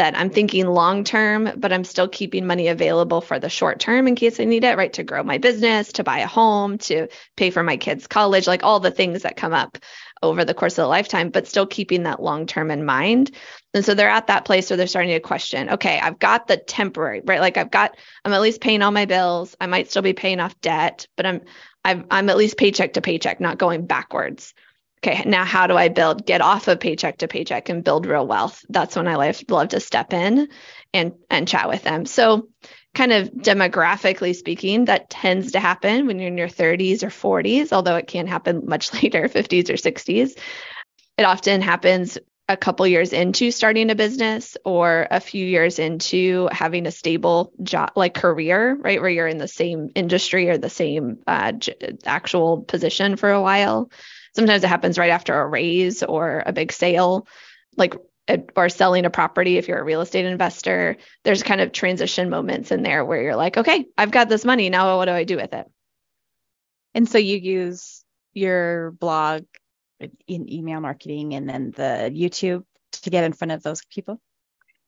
That 0.00 0.16
I'm 0.16 0.30
thinking 0.30 0.66
long 0.66 1.04
term, 1.04 1.50
but 1.58 1.74
I'm 1.74 1.84
still 1.84 2.08
keeping 2.08 2.46
money 2.46 2.68
available 2.68 3.20
for 3.20 3.38
the 3.38 3.50
short 3.50 3.80
term 3.80 4.08
in 4.08 4.14
case 4.14 4.40
I 4.40 4.44
need 4.44 4.64
it, 4.64 4.78
right? 4.78 4.90
To 4.94 5.02
grow 5.02 5.22
my 5.22 5.36
business, 5.36 5.92
to 5.92 6.02
buy 6.02 6.20
a 6.20 6.26
home, 6.26 6.78
to 6.78 7.08
pay 7.36 7.50
for 7.50 7.62
my 7.62 7.76
kids' 7.76 8.06
college, 8.06 8.46
like 8.46 8.62
all 8.62 8.80
the 8.80 8.90
things 8.90 9.24
that 9.24 9.36
come 9.36 9.52
up 9.52 9.76
over 10.22 10.42
the 10.46 10.54
course 10.54 10.78
of 10.78 10.86
a 10.86 10.88
lifetime, 10.88 11.28
but 11.28 11.46
still 11.46 11.66
keeping 11.66 12.04
that 12.04 12.22
long 12.22 12.46
term 12.46 12.70
in 12.70 12.86
mind. 12.86 13.30
And 13.74 13.84
so 13.84 13.92
they're 13.92 14.08
at 14.08 14.28
that 14.28 14.46
place 14.46 14.70
where 14.70 14.78
they're 14.78 14.86
starting 14.86 15.12
to 15.12 15.20
question, 15.20 15.68
okay, 15.68 16.00
I've 16.00 16.18
got 16.18 16.46
the 16.46 16.56
temporary, 16.56 17.20
right? 17.22 17.40
Like 17.40 17.58
I've 17.58 17.70
got, 17.70 17.94
I'm 18.24 18.32
at 18.32 18.40
least 18.40 18.62
paying 18.62 18.80
all 18.80 18.92
my 18.92 19.04
bills. 19.04 19.54
I 19.60 19.66
might 19.66 19.90
still 19.90 20.00
be 20.00 20.14
paying 20.14 20.40
off 20.40 20.58
debt, 20.62 21.08
but 21.14 21.26
I'm, 21.26 21.42
I'm, 21.84 22.06
I'm 22.10 22.30
at 22.30 22.38
least 22.38 22.56
paycheck 22.56 22.94
to 22.94 23.02
paycheck, 23.02 23.38
not 23.38 23.58
going 23.58 23.84
backwards 23.84 24.54
okay, 25.02 25.22
now 25.26 25.44
how 25.44 25.66
do 25.66 25.76
I 25.76 25.88
build, 25.88 26.26
get 26.26 26.40
off 26.40 26.68
of 26.68 26.80
paycheck 26.80 27.18
to 27.18 27.28
paycheck 27.28 27.68
and 27.68 27.84
build 27.84 28.06
real 28.06 28.26
wealth? 28.26 28.64
That's 28.68 28.96
when 28.96 29.08
I 29.08 29.16
love, 29.16 29.42
love 29.48 29.68
to 29.68 29.80
step 29.80 30.12
in 30.12 30.48
and 30.92 31.12
and 31.30 31.48
chat 31.48 31.68
with 31.68 31.82
them. 31.82 32.06
So 32.06 32.48
kind 32.94 33.12
of 33.12 33.30
demographically 33.30 34.34
speaking, 34.34 34.86
that 34.86 35.10
tends 35.10 35.52
to 35.52 35.60
happen 35.60 36.06
when 36.06 36.18
you're 36.18 36.28
in 36.28 36.38
your 36.38 36.48
30s 36.48 37.02
or 37.02 37.42
40s, 37.42 37.72
although 37.72 37.96
it 37.96 38.08
can 38.08 38.26
happen 38.26 38.62
much 38.66 38.92
later, 38.92 39.28
50s 39.28 39.70
or 39.70 39.74
60s. 39.74 40.38
It 41.16 41.22
often 41.22 41.60
happens 41.60 42.18
a 42.48 42.56
couple 42.56 42.84
years 42.84 43.12
into 43.12 43.52
starting 43.52 43.90
a 43.90 43.94
business 43.94 44.56
or 44.64 45.06
a 45.08 45.20
few 45.20 45.46
years 45.46 45.78
into 45.78 46.48
having 46.50 46.84
a 46.86 46.90
stable 46.90 47.52
job 47.62 47.92
like 47.94 48.12
career 48.12 48.76
right 48.80 49.00
where 49.00 49.10
you're 49.10 49.28
in 49.28 49.38
the 49.38 49.46
same 49.46 49.90
industry 49.94 50.48
or 50.48 50.58
the 50.58 50.68
same 50.68 51.20
uh, 51.28 51.52
actual 52.04 52.62
position 52.62 53.14
for 53.14 53.30
a 53.30 53.40
while 53.40 53.88
sometimes 54.34 54.64
it 54.64 54.68
happens 54.68 54.98
right 54.98 55.10
after 55.10 55.40
a 55.40 55.46
raise 55.46 56.02
or 56.02 56.42
a 56.44 56.52
big 56.52 56.72
sale 56.72 57.26
like 57.76 57.94
or 58.56 58.68
selling 58.68 59.06
a 59.06 59.10
property 59.10 59.56
if 59.56 59.66
you're 59.66 59.80
a 59.80 59.84
real 59.84 60.00
estate 60.00 60.24
investor 60.24 60.96
there's 61.24 61.42
kind 61.42 61.60
of 61.60 61.72
transition 61.72 62.30
moments 62.30 62.70
in 62.70 62.82
there 62.82 63.04
where 63.04 63.22
you're 63.22 63.36
like 63.36 63.56
okay 63.56 63.86
i've 63.98 64.10
got 64.10 64.28
this 64.28 64.44
money 64.44 64.70
now 64.70 64.96
what 64.96 65.06
do 65.06 65.12
i 65.12 65.24
do 65.24 65.36
with 65.36 65.52
it 65.52 65.66
and 66.94 67.08
so 67.08 67.18
you 67.18 67.36
use 67.36 68.04
your 68.32 68.92
blog 68.92 69.44
in 70.26 70.52
email 70.52 70.80
marketing 70.80 71.34
and 71.34 71.48
then 71.48 71.72
the 71.72 72.10
YouTube 72.12 72.64
to 72.92 73.10
get 73.10 73.24
in 73.24 73.32
front 73.32 73.52
of 73.52 73.62
those 73.62 73.82
people? 73.84 74.20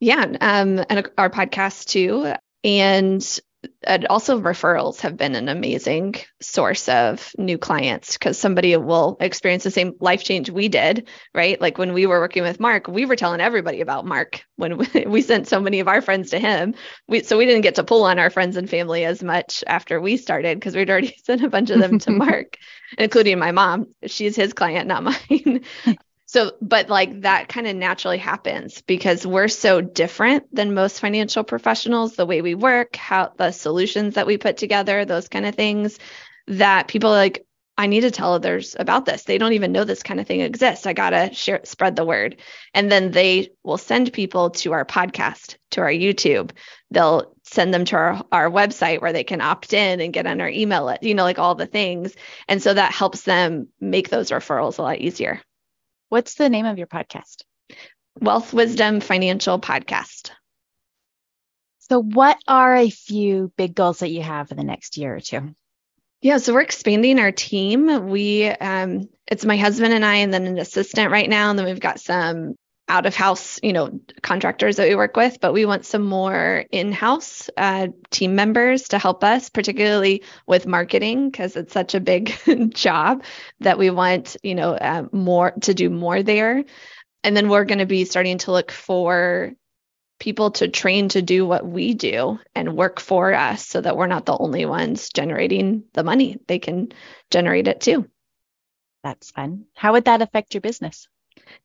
Yeah, 0.01 0.23
um, 0.23 0.85
and 0.89 1.11
our 1.17 1.31
podcast 1.31 1.87
too. 1.87 2.33
And 2.65 3.41
and 3.85 4.07
also 4.07 4.41
referrals 4.41 5.01
have 5.01 5.17
been 5.17 5.35
an 5.35 5.49
amazing 5.49 6.15
source 6.41 6.89
of 6.89 7.33
new 7.39 7.59
clients 7.59 8.15
because 8.15 8.39
somebody 8.39 8.77
will 8.77 9.17
experience 9.21 9.65
the 9.65 9.71
same 9.71 9.95
life 10.01 10.25
change 10.25 10.51
we 10.51 10.69
did 10.69 11.09
right? 11.35 11.61
Like 11.61 11.79
when 11.79 11.93
we 11.93 12.07
were 12.07 12.21
working 12.21 12.43
with 12.43 12.61
mark 12.61 12.89
we 12.89 13.07
were 13.07 13.17
telling 13.17 13.41
everybody 13.41 13.81
about 13.81 14.07
mark 14.07 14.45
when 14.57 14.79
we, 14.79 14.87
we 15.07 15.23
sent 15.23 15.49
so 15.49 15.61
many 15.61 15.81
of 15.81 15.89
our 15.89 16.01
friends 16.01 16.31
to 16.31 16.39
him. 16.39 16.75
We, 17.09 17.23
so 17.23 17.39
we 17.39 17.47
didn't 17.47 17.63
get 17.63 17.77
to 17.77 17.85
pull 17.85 18.05
on 18.05 18.19
our 18.19 18.31
friends 18.31 18.57
and 18.57 18.69
family 18.69 19.05
as 19.05 19.23
much 19.23 19.65
after 19.67 20.01
we 20.01 20.17
started 20.17 20.59
because 20.59 20.75
we'd 20.75 20.91
already 20.91 21.17
sent 21.25 21.45
a 21.45 21.51
bunch 21.51 21.71
of 21.71 21.81
them 21.81 21.99
to 22.01 22.11
mark 22.11 22.59
including 22.99 23.39
my 23.39 23.53
mom. 23.53 23.87
She's 24.07 24.37
his 24.37 24.53
client 24.53 24.87
not 24.89 25.03
mine 25.03 25.65
so, 26.33 26.53
but 26.63 26.89
like 26.89 27.21
that 27.21 27.51
kind 27.51 27.67
of 27.67 27.77
naturally 27.77 28.17
happens 28.17 28.81
because 28.81 29.27
we're 29.27 29.49
so 29.49 29.83
different 29.83 30.45
than 30.51 30.73
most 30.73 30.99
financial 30.99 31.45
professionals, 31.45 32.17
the 32.17 32.25
way 32.25 32.41
we 32.41 32.55
work, 32.55 32.97
how 32.97 33.35
the 33.37 33.51
solutions 33.51 34.15
that 34.15 34.27
we 34.27 34.39
put 34.39 34.57
together, 34.57 35.05
those 35.05 35.29
kind 35.29 35.45
of 35.45 35.55
things 35.55 35.99
that 36.47 36.89
people 36.89 37.11
like, 37.11 37.45
I 37.77 37.87
need 37.87 38.01
to 38.01 38.11
tell 38.11 38.33
others 38.33 38.75
about 38.79 39.05
this. 39.05 39.25
They 39.25 39.37
don't 39.37 39.53
even 39.53 39.73
know 39.73 39.85
this 39.85 40.03
kind 40.03 40.21
of 40.21 40.27
thing 40.27 40.41
exists. 40.41 40.87
I 40.87 40.95
got 40.95 41.11
to 41.11 41.35
share, 41.35 41.61
spread 41.65 41.97
the 41.97 42.05
word. 42.07 42.41
And 42.73 42.91
then 42.91 43.11
they 43.11 43.51
will 43.63 43.77
send 43.77 44.15
people 44.15 44.49
to 44.51 44.73
our 44.73 44.87
podcast, 44.87 45.57
to 45.73 45.83
our 45.83 45.93
YouTube. 45.93 46.53
They'll 46.91 47.37
send 47.43 47.75
them 47.75 47.85
to 47.85 47.97
our, 47.97 48.25
our 48.33 48.51
website 48.51 49.03
where 49.03 49.13
they 49.13 49.25
can 49.25 49.43
opt 49.43 49.75
in 49.75 50.01
and 50.01 50.15
get 50.15 50.27
on 50.27 50.41
our 50.41 50.49
email, 50.49 50.87
list, 50.87 51.03
you 51.03 51.15
know, 51.15 51.25
like 51.25 51.39
all 51.39 51.57
the 51.57 51.67
things. 51.67 52.15
And 52.49 52.63
so 52.63 52.73
that 52.73 52.93
helps 52.93 53.21
them 53.21 53.69
make 53.83 54.09
those 54.09 54.31
referrals 54.31 54.79
a 54.79 54.83
lot 54.83 54.99
easier. 54.99 55.43
What's 56.13 56.35
the 56.35 56.51
name 56.51 56.67
of 56.67 56.77
your 56.77 56.89
podcast? 56.89 57.45
Wealth 58.21 58.53
Wisdom 58.53 59.01
Financial 59.01 59.59
Podcast. 59.59 60.31
So, 61.79 62.03
what 62.03 62.37
are 62.47 62.77
a 62.77 62.91
few 62.91 63.51
big 63.57 63.75
goals 63.75 64.01
that 64.01 64.11
you 64.11 64.21
have 64.21 64.51
for 64.51 64.55
the 64.55 64.63
next 64.63 64.99
year 64.99 65.17
or 65.17 65.21
two? 65.21 65.55
Yeah, 66.21 66.37
so 66.37 66.53
we're 66.53 66.61
expanding 66.61 67.19
our 67.19 67.33
team. 67.33 68.11
We, 68.11 68.45
um, 68.45 69.09
it's 69.27 69.47
my 69.47 69.57
husband 69.57 69.95
and 69.95 70.05
I, 70.05 70.17
and 70.17 70.35
then 70.35 70.47
an 70.47 70.59
assistant 70.59 71.11
right 71.11 71.31
now, 71.31 71.49
and 71.49 71.59
then 71.59 71.65
we've 71.65 71.81
got 71.81 71.99
some 71.99 72.57
out 72.93 73.07
of 73.07 73.17
house, 73.17 73.59
you 73.63 73.73
know, 73.73 73.99
contractors 74.21 74.77
that 74.77 74.87
we 74.87 74.95
work 74.95 75.17
with, 75.17 75.41
but 75.41 75.55
we 75.55 75.65
want 75.65 75.87
some 75.87 76.05
more 76.05 76.67
in-house 76.71 77.49
uh, 77.57 77.89
team 78.11 78.35
members 78.35 78.89
to 78.89 78.99
help 78.99 79.25
us, 79.25 79.49
particularly 79.49 80.23
with 80.47 80.67
marketing, 80.67 81.31
because 81.31 81.57
it's 81.57 81.73
such 81.73 81.95
a 81.95 82.01
big 82.01 82.35
job 82.75 83.25
that 83.61 83.79
we 83.79 83.89
want, 83.89 84.37
you 84.43 84.55
know, 84.55 84.75
uh, 84.75 85.05
more 85.11 85.53
to 85.63 85.73
do 85.73 85.89
more 85.89 86.23
there. 86.23 86.65
And 87.25 87.35
then 87.35 87.49
we're 87.49 87.65
going 87.65 87.79
to 87.79 87.87
be 87.87 88.05
starting 88.05 88.37
to 88.39 88.53
look 88.53 88.71
for 88.71 89.53
people 90.21 90.51
to 90.51 90.69
train 90.69 91.09
to 91.09 91.23
do 91.23 91.47
what 91.47 91.67
we 91.67 91.95
do 91.95 92.39
and 92.55 92.77
work 92.77 93.01
for 93.01 93.33
us 93.33 93.67
so 93.67 93.81
that 93.81 93.97
we're 93.97 94.07
not 94.07 94.27
the 94.27 94.37
only 94.37 94.67
ones 94.67 95.09
generating 95.09 95.85
the 95.95 96.05
money. 96.05 96.39
They 96.47 96.59
can 96.59 96.93
generate 97.31 97.69
it 97.69 97.81
too. 97.81 98.07
That's 99.03 99.31
fun. 99.31 99.65
How 99.75 99.93
would 99.93 100.05
that 100.05 100.21
affect 100.21 100.53
your 100.53 100.61
business? 100.61 101.09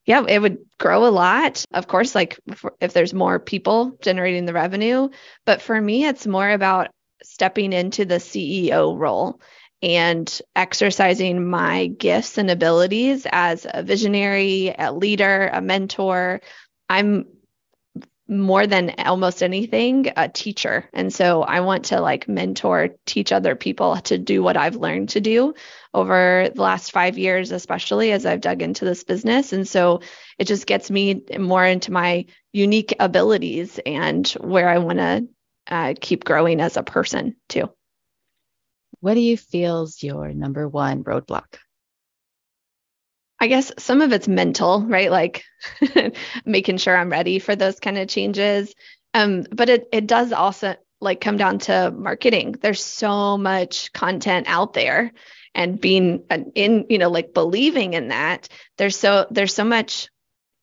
Yeah, 0.05 0.23
it 0.27 0.39
would 0.39 0.59
grow 0.79 1.05
a 1.05 1.09
lot. 1.09 1.65
Of 1.73 1.87
course, 1.87 2.15
like 2.15 2.39
if 2.79 2.93
there's 2.93 3.13
more 3.13 3.39
people 3.39 3.97
generating 4.01 4.45
the 4.45 4.53
revenue. 4.53 5.09
But 5.45 5.61
for 5.61 5.79
me, 5.79 6.05
it's 6.05 6.27
more 6.27 6.49
about 6.49 6.89
stepping 7.23 7.73
into 7.73 8.05
the 8.05 8.15
CEO 8.15 8.97
role 8.97 9.41
and 9.81 10.41
exercising 10.55 11.47
my 11.47 11.87
gifts 11.87 12.37
and 12.37 12.49
abilities 12.49 13.27
as 13.31 13.67
a 13.69 13.83
visionary, 13.83 14.73
a 14.77 14.91
leader, 14.91 15.49
a 15.51 15.61
mentor. 15.61 16.41
I'm 16.89 17.25
more 18.27 18.67
than 18.67 18.93
almost 18.99 19.41
anything 19.41 20.11
a 20.17 20.27
teacher. 20.27 20.89
And 20.93 21.13
so 21.13 21.43
i 21.43 21.61
want 21.61 21.85
to 21.85 22.01
like 22.01 22.27
mentor 22.27 22.89
teach 23.05 23.31
other 23.31 23.55
people 23.55 23.97
to 24.01 24.17
do 24.17 24.43
what 24.43 24.57
i've 24.57 24.75
learned 24.75 25.09
to 25.09 25.21
do 25.21 25.53
over 25.93 26.49
the 26.53 26.61
last 26.61 26.91
five 26.91 27.17
years 27.17 27.51
especially 27.51 28.11
as 28.11 28.25
i've 28.25 28.41
dug 28.41 28.61
into 28.61 28.85
this 28.85 29.03
business. 29.03 29.53
And 29.53 29.67
so 29.67 30.01
it 30.37 30.45
just 30.45 30.67
gets 30.67 30.91
me 30.91 31.23
more 31.37 31.65
into 31.65 31.91
my 31.91 32.25
unique 32.51 32.95
abilities 32.99 33.79
and 33.85 34.27
where 34.39 34.69
i 34.69 34.77
want 34.77 34.99
to 34.99 35.27
uh, 35.69 35.93
keep 35.99 36.23
growing 36.23 36.61
as 36.61 36.77
a 36.77 36.83
person 36.83 37.35
too. 37.49 37.69
What 38.99 39.13
do 39.13 39.19
you 39.19 39.37
feel 39.37 39.83
is 39.83 40.01
your 40.01 40.33
number 40.33 40.67
one 40.67 41.03
roadblock 41.03 41.57
I 43.39 43.47
guess 43.47 43.71
some 43.77 44.01
of 44.01 44.11
it's 44.13 44.27
mental, 44.27 44.83
right? 44.83 45.11
Like 45.11 45.43
making 46.45 46.77
sure 46.77 46.97
I'm 46.97 47.11
ready 47.11 47.39
for 47.39 47.55
those 47.55 47.79
kind 47.79 47.97
of 47.97 48.07
changes. 48.07 48.73
Um, 49.13 49.45
but 49.51 49.69
it 49.69 49.87
it 49.91 50.07
does 50.07 50.31
also 50.31 50.75
like 50.99 51.21
come 51.21 51.37
down 51.37 51.59
to 51.59 51.91
marketing. 51.91 52.55
There's 52.61 52.83
so 52.83 53.37
much 53.37 53.93
content 53.93 54.47
out 54.49 54.73
there 54.73 55.11
and 55.53 55.79
being 55.79 56.23
in, 56.55 56.85
you 56.89 56.97
know, 56.97 57.09
like 57.09 57.33
believing 57.33 57.93
in 57.93 58.09
that. 58.09 58.49
There's 58.77 58.97
so 58.97 59.27
there's 59.29 59.53
so 59.53 59.63
much 59.63 60.09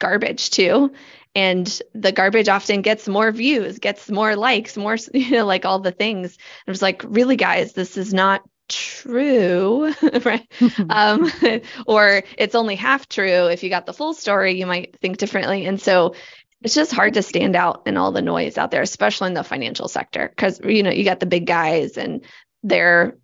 garbage 0.01 0.51
too. 0.51 0.93
And 1.37 1.81
the 1.95 2.13
garbage 2.13 2.49
often 2.49 2.83
gets 2.83 3.09
more 3.09 3.33
views, 3.33 3.81
gets 3.81 4.09
more 4.09 4.37
likes, 4.37 4.77
more, 4.77 4.97
you 5.15 5.31
know, 5.33 5.47
like 5.47 5.65
all 5.65 5.81
the 5.81 5.91
things. 5.93 6.39
I 6.67 6.71
was 6.71 6.83
like, 6.83 7.03
really, 7.05 7.37
guys, 7.37 7.73
this 7.73 7.97
is 7.97 8.15
not 8.15 8.43
true, 8.69 9.93
right? 10.25 10.47
um, 10.91 11.31
or 11.87 12.23
it's 12.39 12.55
only 12.55 12.77
half 12.77 13.09
true. 13.09 13.47
If 13.47 13.63
you 13.63 13.71
got 13.71 13.87
the 13.87 13.93
full 13.93 14.15
story, 14.15 14.59
you 14.59 14.67
might 14.67 14.99
think 15.01 15.19
differently. 15.19 15.67
And 15.67 15.81
so 15.81 16.15
it's 16.63 16.75
just 16.75 16.93
hard 16.93 17.15
to 17.15 17.23
stand 17.23 17.57
out 17.57 17.83
in 17.87 17.97
all 17.97 18.13
the 18.13 18.23
noise 18.23 18.57
out 18.59 18.71
there, 18.71 18.83
especially 18.83 19.29
in 19.29 19.35
the 19.35 19.45
financial 19.45 19.89
sector, 19.89 20.29
because 20.29 20.61
you 20.65 20.83
know 20.83 20.91
you 20.91 21.05
got 21.05 21.21
the 21.21 21.27
big 21.27 21.47
guys 21.47 21.99
and 21.99 22.25
their 22.63 23.19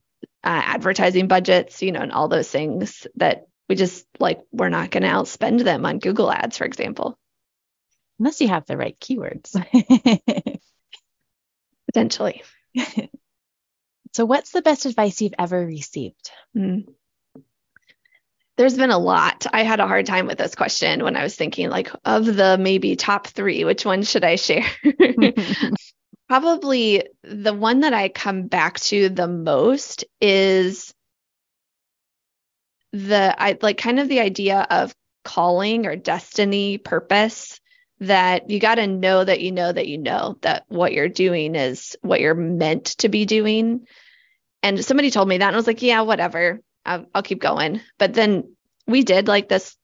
uh, 0.45 0.63
advertising 0.65 1.29
budgets, 1.29 1.83
you 1.83 1.93
know, 1.93 2.01
and 2.01 2.13
all 2.13 2.29
those 2.29 2.49
things 2.49 3.07
that 3.17 3.47
we 3.69 3.77
just 3.77 4.07
like 4.19 4.41
we're 4.53 4.69
not 4.69 4.91
going 4.91 5.05
to 5.05 5.09
outspend 5.09 5.65
them 5.65 5.87
on 5.87 5.99
Google 6.01 6.31
Ads, 6.31 6.59
for 6.59 6.65
example, 6.65 7.19
unless 8.19 8.41
you 8.41 8.49
have 8.49 8.67
the 8.67 8.77
right 8.77 8.99
keywords. 9.01 9.57
Potentially. 11.87 12.43
So, 14.13 14.25
what's 14.25 14.51
the 14.51 14.63
best 14.63 14.87
advice 14.87 15.21
you've 15.21 15.35
ever 15.39 15.65
received? 15.65 16.31
Mm. 16.57 16.87
There's 18.57 18.77
been 18.77 18.91
a 18.91 18.99
lot. 18.99 19.47
I 19.53 19.63
had 19.63 19.81
a 19.81 19.87
hard 19.87 20.07
time 20.07 20.27
with 20.27 20.37
this 20.37 20.55
question 20.55 21.03
when 21.03 21.17
I 21.17 21.23
was 21.23 21.35
thinking, 21.35 21.71
like, 21.71 21.91
of 22.05 22.27
the 22.27 22.59
maybe 22.59 22.97
top 22.97 23.27
three, 23.29 23.65
which 23.65 23.85
one 23.85 24.03
should 24.03 24.25
I 24.25 24.37
share? 24.37 24.67
Probably 26.29 27.05
the 27.25 27.55
one 27.55 27.81
that 27.81 27.95
I 27.95 28.09
come 28.09 28.49
back 28.49 28.79
to 28.81 29.09
the 29.09 29.27
most 29.27 30.05
is 30.21 30.93
the 32.93 33.35
I 33.39 33.57
like 33.63 33.79
kind 33.79 33.99
of 33.99 34.09
the 34.09 34.21
idea 34.21 34.67
of 34.69 34.95
calling 35.25 35.87
or 35.87 35.97
destiny, 35.97 36.79
purpose 36.79 37.61
that 38.01 38.49
you 38.51 38.59
got 38.61 38.77
to 38.77 38.87
know 38.87 39.23
that 39.23 39.41
you 39.41 39.53
know 39.53 39.71
that 39.71 39.87
you 39.87 39.99
know 39.99 40.39
that 40.41 40.65
what 40.69 40.93
you're 40.93 41.09
doing 41.09 41.55
is 41.55 41.97
what 42.01 42.21
you're 42.21 42.35
meant 42.35 42.87
to 42.99 43.09
be 43.09 43.27
doing. 43.27 43.87
And 44.63 44.83
somebody 44.85 45.11
told 45.11 45.29
me 45.29 45.39
that, 45.39 45.47
and 45.47 45.55
I 45.55 45.59
was 45.59 45.67
like, 45.67 45.83
yeah, 45.83 46.01
whatever. 46.03 46.61
I'll, 46.85 47.07
I'll 47.15 47.23
keep 47.23 47.41
going. 47.41 47.81
But 47.99 48.15
then 48.15 48.55
we 48.87 49.05
did 49.05 49.29
like 49.29 49.49
this 49.49 49.77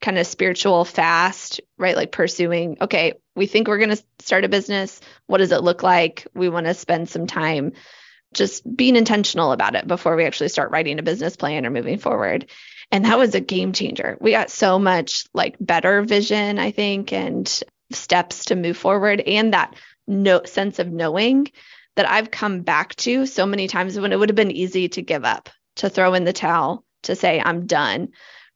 kind 0.00 0.18
of 0.18 0.26
spiritual 0.26 0.84
fast, 0.84 1.60
right? 1.78 1.96
Like 1.96 2.12
pursuing, 2.12 2.76
okay, 2.80 3.14
we 3.34 3.46
think 3.46 3.68
we're 3.68 3.78
going 3.78 3.96
to 3.96 4.04
start 4.18 4.44
a 4.44 4.48
business. 4.48 5.00
What 5.26 5.38
does 5.38 5.52
it 5.52 5.62
look 5.62 5.82
like? 5.82 6.26
We 6.34 6.48
want 6.48 6.66
to 6.66 6.74
spend 6.74 7.08
some 7.08 7.26
time 7.26 7.72
just 8.34 8.64
being 8.76 8.96
intentional 8.96 9.52
about 9.52 9.74
it 9.74 9.86
before 9.86 10.16
we 10.16 10.24
actually 10.24 10.48
start 10.48 10.70
writing 10.70 10.98
a 10.98 11.02
business 11.02 11.36
plan 11.36 11.66
or 11.66 11.70
moving 11.70 11.98
forward. 11.98 12.50
And 12.92 13.06
that 13.06 13.18
was 13.18 13.34
a 13.34 13.40
game 13.40 13.72
changer. 13.72 14.18
We 14.20 14.32
got 14.32 14.50
so 14.50 14.78
much 14.78 15.24
like 15.32 15.56
better 15.58 16.02
vision, 16.02 16.58
I 16.58 16.70
think, 16.70 17.12
and 17.12 17.62
steps 17.90 18.46
to 18.46 18.56
move 18.56 18.76
forward 18.76 19.20
and 19.20 19.54
that 19.54 19.74
no 20.06 20.44
sense 20.44 20.78
of 20.78 20.92
knowing 20.92 21.50
that 21.96 22.08
I've 22.08 22.30
come 22.30 22.60
back 22.60 22.94
to 22.96 23.26
so 23.26 23.46
many 23.46 23.66
times 23.66 23.98
when 23.98 24.12
it 24.12 24.18
would 24.18 24.28
have 24.28 24.36
been 24.36 24.50
easy 24.50 24.88
to 24.90 25.02
give 25.02 25.24
up, 25.24 25.48
to 25.76 25.88
throw 25.88 26.14
in 26.14 26.24
the 26.24 26.32
towel, 26.32 26.84
to 27.04 27.16
say, 27.16 27.40
I'm 27.42 27.66
done. 27.66 28.08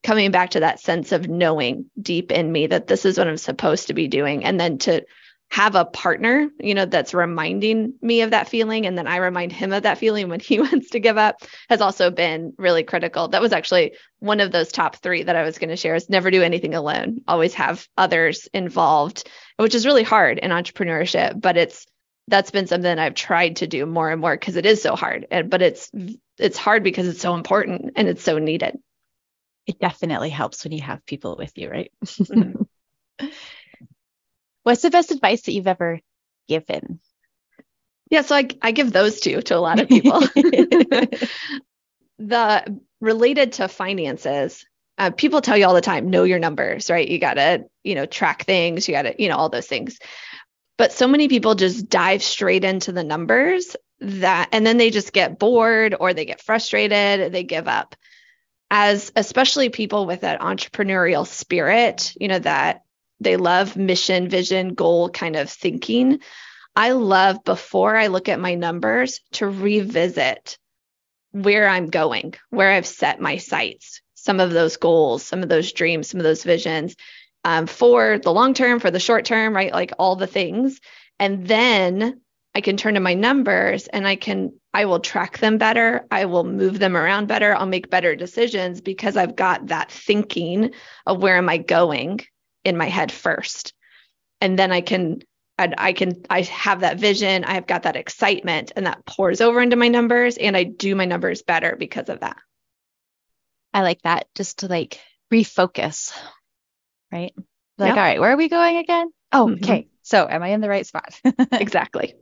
Coming 0.02 0.31
back 0.31 0.50
to 0.50 0.61
that 0.61 0.81
sense 0.81 1.12
of 1.12 1.28
knowing 1.28 1.87
deep 2.00 2.31
in 2.31 2.52
me 2.52 2.66
that 2.66 2.87
this 2.87 3.05
is 3.05 3.19
what 3.19 3.28
I'm 3.28 3.38
supposed 3.38 3.88
to 3.88 3.95
be 3.95 4.07
doing. 4.07 4.45
And 4.45 4.61
then 4.61 4.78
to 4.78 5.05
have 5.50 5.75
a 5.75 5.85
partner, 5.85 6.50
you 6.59 6.75
know, 6.75 6.85
that's 6.85 7.15
reminding 7.15 7.95
me 8.03 8.23
of 8.23 8.33
that 8.33 8.49
feeling. 8.49 8.85
And 8.85 8.99
then 8.99 9.07
I 9.07 9.17
remind 9.17 9.53
him 9.53 9.73
of 9.73 9.85
that 9.85 9.99
feeling 9.99 10.29
when 10.29 10.41
he 10.41 10.61
wants 10.61 10.91
to 10.91 11.00
give 11.00 11.17
up 11.17 11.37
has 11.69 11.81
also 11.81 12.11
been 12.11 12.53
really 12.59 12.83
critical. 12.83 13.29
That 13.29 13.43
was 13.43 13.53
actually 13.53 13.95
one 14.19 14.41
of 14.41 14.50
those 14.50 14.73
top 14.73 14.97
three 14.97 15.23
that 15.23 15.37
I 15.37 15.45
was 15.45 15.59
going 15.59 15.71
to 15.71 15.76
share 15.76 15.95
is 15.95 16.11
never 16.11 16.31
do 16.31 16.43
anything 16.43 16.75
alone, 16.75 17.21
always 17.29 17.55
have 17.55 17.87
others 17.97 18.49
involved, 18.53 19.29
which 19.57 19.75
is 19.75 19.87
really 19.87 20.03
hard 20.03 20.38
in 20.38 20.50
entrepreneurship, 20.50 21.41
but 21.41 21.57
it's, 21.57 21.87
that's 22.29 22.50
been 22.50 22.67
something 22.67 22.99
I've 22.99 23.15
tried 23.15 23.57
to 23.57 23.69
do 23.69 23.87
more 23.87 24.11
and 24.11 24.21
more 24.21 24.37
because 24.37 24.57
it 24.57 24.67
is 24.67 24.83
so 24.83 24.97
hard. 24.97 25.26
And, 25.31 25.49
but 25.49 25.62
it's, 25.62 25.93
it's 26.38 26.59
hard 26.59 26.83
because 26.83 27.07
it's 27.07 27.21
so 27.21 27.35
important 27.35 27.93
and 27.95 28.09
it's 28.09 28.23
so 28.23 28.38
needed. 28.38 28.76
It 29.67 29.79
definitely 29.79 30.31
helps 30.31 30.65
when 30.65 30.73
you 30.73 30.83
have 30.83 31.07
people 31.07 31.37
with 31.37 31.57
you, 31.57 31.71
right? 31.71 31.93
Mm-hmm. 32.05 32.62
What's 34.66 34.82
the 34.82 34.90
best 34.90 35.12
advice 35.12 35.42
that 35.42 35.52
you've 35.52 35.68
ever 35.68 36.00
given? 36.49 36.99
Yeah, 38.11 38.23
so 38.23 38.35
I, 38.35 38.49
I 38.61 38.73
give 38.73 38.90
those 38.90 39.20
two 39.20 39.40
to 39.42 39.56
a 39.56 39.61
lot 39.61 39.78
of 39.78 39.88
people. 39.88 40.18
the 42.18 42.80
related 43.00 43.52
to 43.52 43.68
finances, 43.68 44.66
uh, 44.99 45.12
people 45.12 45.40
tell 45.40 45.56
you 45.56 45.66
all 45.66 45.75
the 45.75 45.80
time, 45.80 46.11
know 46.11 46.25
your 46.25 46.40
numbers, 46.40 46.90
right? 46.90 47.06
You 47.06 47.20
got 47.20 47.35
to, 47.35 47.66
you 47.85 47.94
know, 47.94 48.06
track 48.06 48.44
things, 48.44 48.88
you 48.88 48.94
got 48.94 49.02
to, 49.02 49.23
you 49.23 49.28
know, 49.28 49.37
all 49.37 49.50
those 49.50 49.68
things. 49.68 50.00
But 50.78 50.90
so 50.90 51.06
many 51.06 51.28
people 51.28 51.54
just 51.54 51.88
dive 51.88 52.25
straight 52.25 52.64
into 52.64 52.90
the 52.90 53.04
numbers 53.04 53.76
that, 54.00 54.49
and 54.50 54.66
then 54.66 54.78
they 54.78 54.90
just 54.90 55.12
get 55.12 55.38
bored 55.38 55.94
or 56.00 56.12
they 56.12 56.25
get 56.25 56.42
frustrated, 56.42 57.30
they 57.32 57.44
give 57.44 57.68
up. 57.68 57.94
As 58.68 59.12
especially 59.14 59.68
people 59.68 60.06
with 60.06 60.23
that 60.23 60.40
entrepreneurial 60.40 61.25
spirit, 61.25 62.12
you 62.18 62.26
know, 62.26 62.40
that 62.40 62.82
they 63.20 63.37
love 63.37 63.76
mission, 63.76 64.28
vision, 64.28 64.75
goal 64.75 65.08
kind 65.08 65.37
of 65.37 65.50
thinking. 65.50 66.20
I 66.75 66.92
love 66.92 67.42
before 67.44 67.96
I 67.96 68.08
look 68.08 68.28
at 68.28 68.40
my 68.40 68.54
numbers 68.54 69.20
to 69.32 69.46
revisit 69.49 70.58
where 71.32 71.68
I'm 71.68 71.88
going, 71.88 72.35
where 72.50 72.70
I've 72.70 72.87
set 72.87 73.20
my 73.20 73.38
sights, 73.38 74.02
some 74.14 74.40
of 74.40 74.52
those 74.52 74.76
goals, 74.76 75.23
some 75.23 75.42
of 75.42 75.49
those 75.49 75.73
dreams, 75.73 76.08
some 76.08 76.20
of 76.20 76.25
those 76.25 76.44
visions 76.44 76.96
um, 77.44 77.66
for 77.66 78.18
the 78.18 78.32
long 78.32 78.54
term, 78.54 78.80
for 78.80 78.90
the 78.90 79.00
short 79.00 79.25
term, 79.25 79.54
right? 79.54 79.73
Like 79.73 79.92
all 79.99 80.16
the 80.16 80.26
things. 80.26 80.80
And 81.18 81.46
then 81.46 82.20
I 82.54 82.61
can 82.61 82.76
turn 82.76 82.94
to 82.94 83.00
my 83.00 83.14
numbers 83.14 83.87
and 83.87 84.06
I 84.06 84.16
can, 84.16 84.52
I 84.75 84.87
will 84.87 85.00
track 85.00 85.38
them 85.38 85.58
better. 85.58 86.06
I 86.11 86.25
will 86.25 86.44
move 86.44 86.78
them 86.78 86.96
around 86.96 87.28
better. 87.28 87.54
I'll 87.54 87.66
make 87.66 87.90
better 87.90 88.16
decisions 88.16 88.80
because 88.80 89.16
I've 89.16 89.37
got 89.37 89.68
that 89.68 89.90
thinking 89.90 90.73
of 91.06 91.23
where 91.23 91.37
am 91.37 91.49
I 91.49 91.58
going 91.58 92.20
in 92.66 92.76
my 92.76 92.88
head 92.88 93.12
first. 93.12 93.73
And 94.40 94.58
then 94.58 94.73
I 94.73 94.80
can 94.80 95.20
I, 95.58 95.73
I 95.78 95.92
can 95.94 96.25
I 96.28 96.42
have 96.42 96.80
that 96.80 96.99
vision, 96.99 97.44
I 97.44 97.54
have 97.54 97.66
got 97.66 97.85
that 97.85 97.96
excitement 97.96 98.73
and 98.76 98.87
that 98.87 99.06
pours 99.06 99.40
over 99.40 99.62
into 99.62 99.76
my 99.76 99.88
numbers 99.88 100.37
and 100.37 100.56
I 100.56 100.64
do 100.64 100.94
my 100.94 101.06
numbers 101.06 101.42
better 101.42 101.76
because 101.76 102.08
of 102.08 102.20
that. 102.20 102.37
I 103.73 103.82
like 103.82 104.02
that 104.02 104.26
just 104.35 104.58
to 104.58 104.68
like 104.68 105.00
refocus. 105.32 106.12
Right? 107.12 107.32
Like, 107.78 107.88
yep. 107.90 107.96
all 107.96 108.02
right, 108.02 108.20
where 108.20 108.32
are 108.32 108.37
we 108.37 108.49
going 108.49 108.78
again? 108.78 109.11
Oh, 109.32 109.46
mm-hmm. 109.46 109.64
okay. 109.64 109.88
So, 110.02 110.26
am 110.28 110.42
I 110.42 110.49
in 110.49 110.61
the 110.61 110.68
right 110.68 110.87
spot? 110.87 111.20
exactly. 111.52 112.14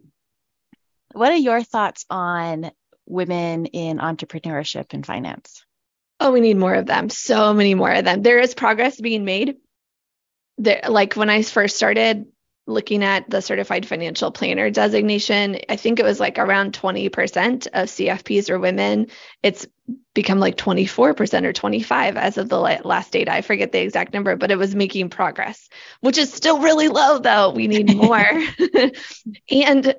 What 1.13 1.33
are 1.33 1.37
your 1.37 1.63
thoughts 1.63 2.05
on 2.11 2.71
women 3.07 3.67
in 3.67 3.99
entrepreneurship 3.99 4.95
and 4.95 5.07
finance? 5.07 5.65
Oh, 6.19 6.33
we 6.33 6.41
need 6.41 6.57
more 6.57 6.75
of 6.75 6.87
them. 6.87 7.09
So 7.09 7.55
many 7.55 7.75
more 7.75 7.93
of 7.93 8.05
them. 8.05 8.23
There 8.23 8.39
is 8.39 8.55
progress 8.55 9.01
being 9.01 9.25
made, 9.25 9.57
there, 10.59 10.83
like 10.89 11.15
when 11.15 11.31
I 11.31 11.43
first 11.43 11.77
started 11.77 12.27
looking 12.67 13.05
at 13.05 13.29
the 13.29 13.43
certified 13.43 13.87
financial 13.87 14.31
planner 14.31 14.71
designation, 14.71 15.59
I 15.69 15.77
think 15.77 15.99
it 15.99 16.05
was 16.05 16.19
like 16.19 16.39
around 16.39 16.73
20% 16.73 17.67
of 17.67 17.89
CFPs 17.89 18.49
are 18.49 18.59
women. 18.59 19.09
It's 19.43 19.67
become 20.15 20.41
like 20.41 20.57
24% 20.57 21.45
or 21.45 21.53
25 21.53 22.17
as 22.17 22.39
of 22.39 22.49
the 22.49 22.59
last 22.59 23.13
data. 23.13 23.33
I 23.33 23.43
forget 23.43 23.73
the 23.73 23.83
exact 23.83 24.15
number, 24.15 24.37
but 24.37 24.51
it 24.51 24.57
was 24.57 24.75
making 24.75 25.11
progress, 25.11 25.69
which 26.01 26.17
is 26.17 26.33
still 26.33 26.61
really 26.61 26.89
low 26.89 27.19
though. 27.19 27.51
We 27.51 27.69
need 27.69 27.95
more. 27.97 28.43
and 29.51 29.95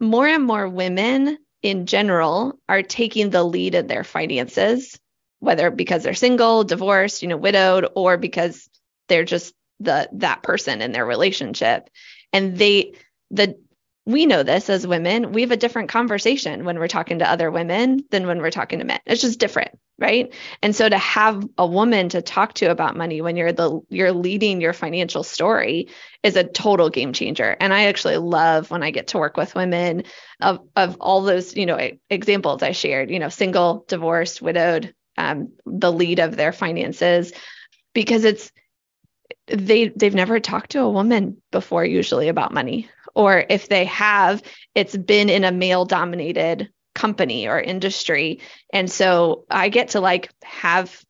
more 0.00 0.26
and 0.26 0.44
more 0.44 0.68
women 0.68 1.38
in 1.62 1.86
general 1.86 2.58
are 2.68 2.82
taking 2.82 3.30
the 3.30 3.42
lead 3.42 3.74
in 3.74 3.86
their 3.86 4.04
finances, 4.04 4.98
whether 5.40 5.70
because 5.70 6.02
they're 6.02 6.14
single, 6.14 6.64
divorced, 6.64 7.22
you 7.22 7.28
know, 7.28 7.36
widowed, 7.36 7.88
or 7.94 8.16
because 8.16 8.68
they're 9.08 9.24
just 9.24 9.54
the 9.80 10.08
that 10.14 10.42
person 10.42 10.82
in 10.82 10.92
their 10.92 11.06
relationship. 11.06 11.88
And 12.32 12.56
they 12.56 12.94
the 13.30 13.58
we 14.06 14.26
know 14.26 14.42
this 14.42 14.68
as 14.68 14.86
women. 14.86 15.32
We 15.32 15.42
have 15.42 15.50
a 15.50 15.56
different 15.56 15.88
conversation 15.88 16.64
when 16.64 16.78
we're 16.78 16.88
talking 16.88 17.20
to 17.20 17.30
other 17.30 17.50
women 17.50 18.04
than 18.10 18.26
when 18.26 18.38
we're 18.42 18.50
talking 18.50 18.80
to 18.80 18.84
men. 18.84 19.00
It's 19.06 19.22
just 19.22 19.40
different 19.40 19.78
right? 19.98 20.32
And 20.62 20.74
so 20.74 20.88
to 20.88 20.98
have 20.98 21.46
a 21.56 21.66
woman 21.66 22.08
to 22.10 22.22
talk 22.22 22.54
to 22.54 22.70
about 22.70 22.96
money 22.96 23.20
when 23.20 23.36
you're 23.36 23.52
the 23.52 23.80
you're 23.88 24.12
leading 24.12 24.60
your 24.60 24.72
financial 24.72 25.22
story 25.22 25.88
is 26.22 26.36
a 26.36 26.44
total 26.44 26.90
game 26.90 27.12
changer. 27.12 27.56
And 27.60 27.72
i 27.72 27.84
actually 27.84 28.16
love 28.16 28.70
when 28.70 28.82
i 28.82 28.90
get 28.90 29.08
to 29.08 29.18
work 29.18 29.36
with 29.36 29.54
women 29.54 30.04
of 30.40 30.60
of 30.74 30.96
all 31.00 31.22
those 31.22 31.56
you 31.56 31.66
know 31.66 31.90
examples 32.10 32.62
i 32.62 32.72
shared 32.72 33.10
you 33.10 33.18
know 33.18 33.28
single 33.28 33.84
divorced 33.88 34.42
widowed 34.42 34.94
um, 35.16 35.52
the 35.64 35.92
lead 35.92 36.18
of 36.18 36.36
their 36.36 36.52
finances 36.52 37.32
because 37.92 38.24
it's 38.24 38.50
they 39.46 39.88
they've 39.88 40.14
never 40.14 40.40
talked 40.40 40.70
to 40.70 40.80
a 40.80 40.90
woman 40.90 41.36
before 41.50 41.84
usually 41.84 42.28
about 42.28 42.52
money. 42.52 42.88
Or 43.14 43.44
if 43.48 43.68
they 43.68 43.84
have 43.86 44.42
it's 44.74 44.96
been 44.96 45.28
in 45.28 45.44
a 45.44 45.52
male 45.52 45.84
dominated 45.84 46.70
company 46.94 47.48
or 47.48 47.60
industry. 47.60 48.40
And 48.72 48.90
so 48.90 49.44
i 49.50 49.68
get 49.68 49.90
to 49.90 50.00
like 50.00 50.30
have 50.42 51.02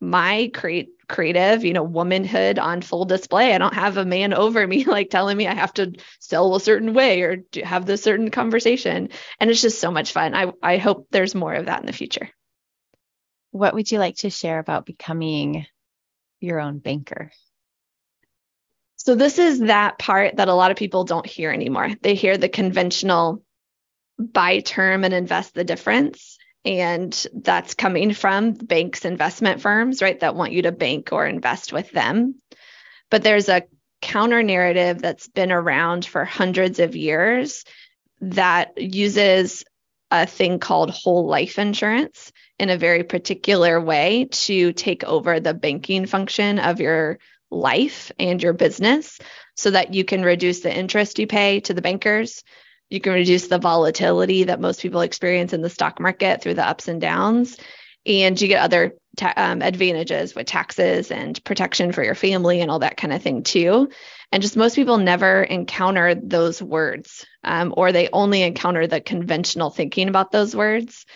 my 0.00 0.50
create 0.52 0.90
creative 1.08 1.64
you 1.64 1.72
know 1.72 1.82
womanhood 1.82 2.58
on 2.58 2.82
full 2.82 3.04
display. 3.04 3.54
I 3.54 3.58
don't 3.58 3.74
have 3.74 3.96
a 3.96 4.04
man 4.04 4.32
over 4.32 4.66
me 4.66 4.84
like 4.96 5.10
telling 5.10 5.36
me 5.36 5.46
i 5.46 5.54
have 5.54 5.74
to 5.74 5.92
sell 6.20 6.54
a 6.54 6.60
certain 6.60 6.94
way 6.94 7.22
or 7.22 7.44
have 7.62 7.86
this 7.86 8.02
certain 8.02 8.30
conversation. 8.30 9.10
And 9.38 9.50
it's 9.50 9.62
just 9.62 9.80
so 9.80 9.90
much 9.90 10.12
fun. 10.12 10.34
I 10.34 10.52
i 10.62 10.78
hope 10.78 11.08
there's 11.10 11.34
more 11.34 11.54
of 11.54 11.66
that 11.66 11.80
in 11.80 11.86
the 11.86 11.92
future. 11.92 12.30
What 13.50 13.74
would 13.74 13.90
you 13.90 13.98
like 13.98 14.16
to 14.16 14.30
share 14.30 14.58
about 14.58 14.86
becoming 14.86 15.66
your 16.40 16.60
own 16.60 16.78
banker 16.78 17.30
so 19.06 19.14
this 19.14 19.38
is 19.38 19.60
that 19.60 20.00
part 20.00 20.34
that 20.38 20.48
a 20.48 20.54
lot 20.54 20.72
of 20.72 20.76
people 20.76 21.04
don't 21.04 21.24
hear 21.24 21.52
anymore. 21.52 21.92
They 22.02 22.16
hear 22.16 22.36
the 22.36 22.48
conventional 22.48 23.44
buy 24.18 24.58
term 24.58 25.04
and 25.04 25.14
invest 25.14 25.54
the 25.54 25.62
difference. 25.62 26.38
And 26.64 27.26
that's 27.32 27.74
coming 27.74 28.12
from 28.14 28.54
banks, 28.54 29.04
investment 29.04 29.60
firms, 29.60 30.02
right, 30.02 30.18
that 30.18 30.34
want 30.34 30.50
you 30.50 30.62
to 30.62 30.72
bank 30.72 31.12
or 31.12 31.24
invest 31.24 31.72
with 31.72 31.88
them. 31.92 32.42
But 33.08 33.22
there's 33.22 33.48
a 33.48 33.62
counter 34.02 34.42
narrative 34.42 35.00
that's 35.00 35.28
been 35.28 35.52
around 35.52 36.04
for 36.04 36.24
hundreds 36.24 36.80
of 36.80 36.96
years 36.96 37.64
that 38.22 38.76
uses 38.76 39.62
a 40.10 40.26
thing 40.26 40.58
called 40.58 40.90
whole 40.90 41.28
life 41.28 41.60
insurance 41.60 42.32
in 42.58 42.70
a 42.70 42.76
very 42.76 43.04
particular 43.04 43.80
way 43.80 44.26
to 44.32 44.72
take 44.72 45.04
over 45.04 45.38
the 45.38 45.54
banking 45.54 46.06
function 46.06 46.58
of 46.58 46.80
your 46.80 47.20
life 47.56 48.12
and 48.18 48.42
your 48.42 48.52
business 48.52 49.18
so 49.54 49.70
that 49.70 49.94
you 49.94 50.04
can 50.04 50.22
reduce 50.22 50.60
the 50.60 50.74
interest 50.74 51.18
you 51.18 51.26
pay 51.26 51.60
to 51.60 51.74
the 51.74 51.82
bankers. 51.82 52.44
You 52.90 53.00
can 53.00 53.14
reduce 53.14 53.48
the 53.48 53.58
volatility 53.58 54.44
that 54.44 54.60
most 54.60 54.80
people 54.80 55.00
experience 55.00 55.52
in 55.52 55.62
the 55.62 55.70
stock 55.70 55.98
market 55.98 56.42
through 56.42 56.54
the 56.54 56.66
ups 56.66 56.88
and 56.88 57.00
downs. 57.00 57.56
And 58.04 58.40
you 58.40 58.46
get 58.46 58.62
other 58.62 58.94
ta- 59.16 59.34
um, 59.36 59.62
advantages 59.62 60.34
with 60.34 60.46
taxes 60.46 61.10
and 61.10 61.42
protection 61.44 61.90
for 61.90 62.04
your 62.04 62.14
family 62.14 62.60
and 62.60 62.70
all 62.70 62.78
that 62.80 62.96
kind 62.96 63.12
of 63.12 63.22
thing 63.22 63.42
too. 63.42 63.88
And 64.30 64.42
just 64.42 64.56
most 64.56 64.76
people 64.76 64.98
never 64.98 65.42
encounter 65.42 66.14
those 66.14 66.62
words, 66.62 67.26
um, 67.42 67.72
or 67.76 67.90
they 67.90 68.08
only 68.12 68.42
encounter 68.42 68.86
the 68.86 69.00
conventional 69.00 69.70
thinking 69.70 70.08
about 70.08 70.30
those 70.30 70.54
words. 70.54 71.06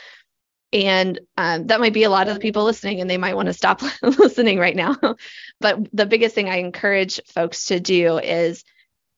And 0.72 1.18
um, 1.36 1.66
that 1.66 1.80
might 1.80 1.92
be 1.92 2.04
a 2.04 2.10
lot 2.10 2.28
of 2.28 2.34
the 2.34 2.40
people 2.40 2.64
listening, 2.64 3.00
and 3.00 3.10
they 3.10 3.18
might 3.18 3.34
want 3.34 3.46
to 3.46 3.52
stop 3.52 3.82
listening 4.02 4.58
right 4.58 4.76
now. 4.76 4.96
but 5.60 5.78
the 5.92 6.06
biggest 6.06 6.34
thing 6.34 6.48
I 6.48 6.58
encourage 6.58 7.20
folks 7.26 7.66
to 7.66 7.80
do 7.80 8.18
is 8.18 8.64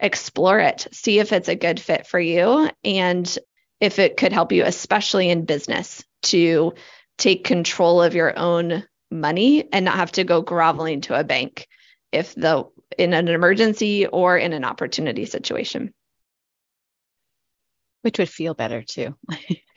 explore 0.00 0.58
it, 0.58 0.86
see 0.92 1.18
if 1.18 1.32
it's 1.32 1.48
a 1.48 1.54
good 1.54 1.78
fit 1.78 2.06
for 2.06 2.18
you, 2.18 2.70
and 2.84 3.38
if 3.80 3.98
it 3.98 4.16
could 4.16 4.32
help 4.32 4.52
you, 4.52 4.64
especially 4.64 5.28
in 5.28 5.44
business, 5.44 6.04
to 6.22 6.72
take 7.18 7.44
control 7.44 8.02
of 8.02 8.14
your 8.14 8.38
own 8.38 8.84
money 9.10 9.68
and 9.72 9.84
not 9.84 9.96
have 9.96 10.12
to 10.12 10.24
go 10.24 10.40
groveling 10.40 11.02
to 11.02 11.18
a 11.18 11.24
bank 11.24 11.68
if 12.12 12.34
the 12.34 12.64
in 12.98 13.12
an 13.14 13.28
emergency 13.28 14.06
or 14.06 14.36
in 14.36 14.52
an 14.52 14.64
opportunity 14.64 15.24
situation. 15.24 15.92
Which 18.02 18.18
would 18.18 18.28
feel 18.28 18.54
better 18.54 18.82
too. 18.82 19.16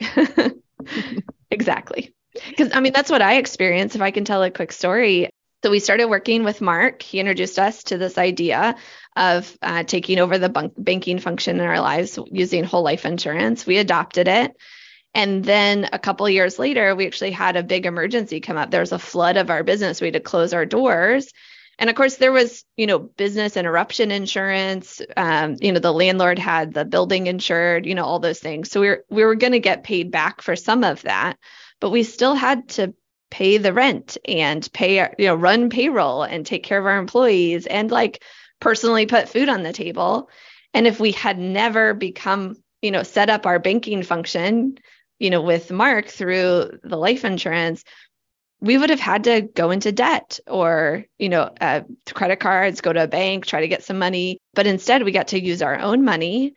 exactly. 1.56 2.14
Because 2.48 2.70
I 2.74 2.80
mean, 2.80 2.92
that's 2.92 3.10
what 3.10 3.22
I 3.22 3.36
experienced. 3.36 3.96
If 3.96 4.02
I 4.02 4.10
can 4.10 4.26
tell 4.26 4.42
a 4.42 4.50
quick 4.50 4.72
story. 4.72 5.30
So 5.64 5.70
we 5.70 5.80
started 5.80 6.04
working 6.04 6.44
with 6.44 6.60
Mark. 6.60 7.02
He 7.02 7.18
introduced 7.18 7.58
us 7.58 7.82
to 7.84 7.98
this 7.98 8.18
idea 8.18 8.76
of 9.16 9.56
uh, 9.62 9.84
taking 9.84 10.18
over 10.18 10.38
the 10.38 10.50
bunk- 10.50 10.74
banking 10.76 11.18
function 11.18 11.58
in 11.58 11.66
our 11.66 11.80
lives 11.80 12.18
using 12.30 12.62
whole 12.62 12.82
life 12.82 13.06
insurance. 13.06 13.66
We 13.66 13.78
adopted 13.78 14.28
it. 14.28 14.54
And 15.14 15.42
then 15.42 15.88
a 15.90 15.98
couple 15.98 16.28
years 16.28 16.58
later, 16.58 16.94
we 16.94 17.06
actually 17.06 17.30
had 17.30 17.56
a 17.56 17.62
big 17.62 17.86
emergency 17.86 18.40
come 18.40 18.58
up. 18.58 18.70
There 18.70 18.80
was 18.82 18.92
a 18.92 18.98
flood 18.98 19.38
of 19.38 19.48
our 19.48 19.64
business. 19.64 20.02
We 20.02 20.08
had 20.08 20.14
to 20.14 20.20
close 20.20 20.52
our 20.52 20.66
doors. 20.66 21.32
And 21.78 21.90
of 21.90 21.96
course, 21.96 22.16
there 22.16 22.32
was, 22.32 22.64
you 22.76 22.86
know, 22.86 22.98
business 22.98 23.56
interruption 23.56 24.10
insurance. 24.10 25.02
Um, 25.16 25.56
you 25.60 25.72
know, 25.72 25.78
the 25.78 25.92
landlord 25.92 26.38
had 26.38 26.72
the 26.72 26.84
building 26.84 27.26
insured, 27.26 27.84
you 27.84 27.94
know, 27.94 28.04
all 28.04 28.18
those 28.18 28.38
things. 28.38 28.70
So 28.70 28.80
we 28.80 28.88
were 28.88 29.04
we 29.10 29.24
were 29.24 29.34
going 29.34 29.52
to 29.52 29.60
get 29.60 29.84
paid 29.84 30.10
back 30.10 30.40
for 30.40 30.56
some 30.56 30.84
of 30.84 31.02
that, 31.02 31.38
but 31.80 31.90
we 31.90 32.02
still 32.02 32.34
had 32.34 32.68
to 32.70 32.94
pay 33.30 33.58
the 33.58 33.72
rent 33.72 34.16
and 34.26 34.68
pay, 34.72 35.08
you 35.18 35.26
know, 35.26 35.34
run 35.34 35.68
payroll 35.68 36.22
and 36.22 36.46
take 36.46 36.62
care 36.62 36.78
of 36.78 36.86
our 36.86 36.98
employees 36.98 37.66
and 37.66 37.90
like 37.90 38.22
personally 38.60 39.06
put 39.06 39.28
food 39.28 39.48
on 39.48 39.62
the 39.62 39.72
table. 39.72 40.30
And 40.72 40.86
if 40.86 41.00
we 41.00 41.12
had 41.12 41.38
never 41.38 41.92
become, 41.92 42.56
you 42.80 42.90
know, 42.90 43.02
set 43.02 43.28
up 43.28 43.44
our 43.46 43.58
banking 43.58 44.02
function, 44.02 44.78
you 45.18 45.30
know, 45.30 45.42
with 45.42 45.70
Mark 45.70 46.06
through 46.06 46.78
the 46.82 46.96
life 46.96 47.24
insurance, 47.24 47.84
we 48.60 48.78
would 48.78 48.90
have 48.90 49.00
had 49.00 49.24
to 49.24 49.42
go 49.42 49.70
into 49.70 49.92
debt 49.92 50.40
or, 50.46 51.04
you 51.18 51.28
know, 51.28 51.50
uh, 51.60 51.82
credit 52.14 52.40
cards, 52.40 52.80
go 52.80 52.92
to 52.92 53.04
a 53.04 53.08
bank, 53.08 53.44
try 53.44 53.60
to 53.60 53.68
get 53.68 53.84
some 53.84 53.98
money. 53.98 54.38
But 54.54 54.66
instead, 54.66 55.02
we 55.02 55.12
got 55.12 55.28
to 55.28 55.42
use 55.42 55.62
our 55.62 55.78
own 55.78 56.04
money 56.04 56.54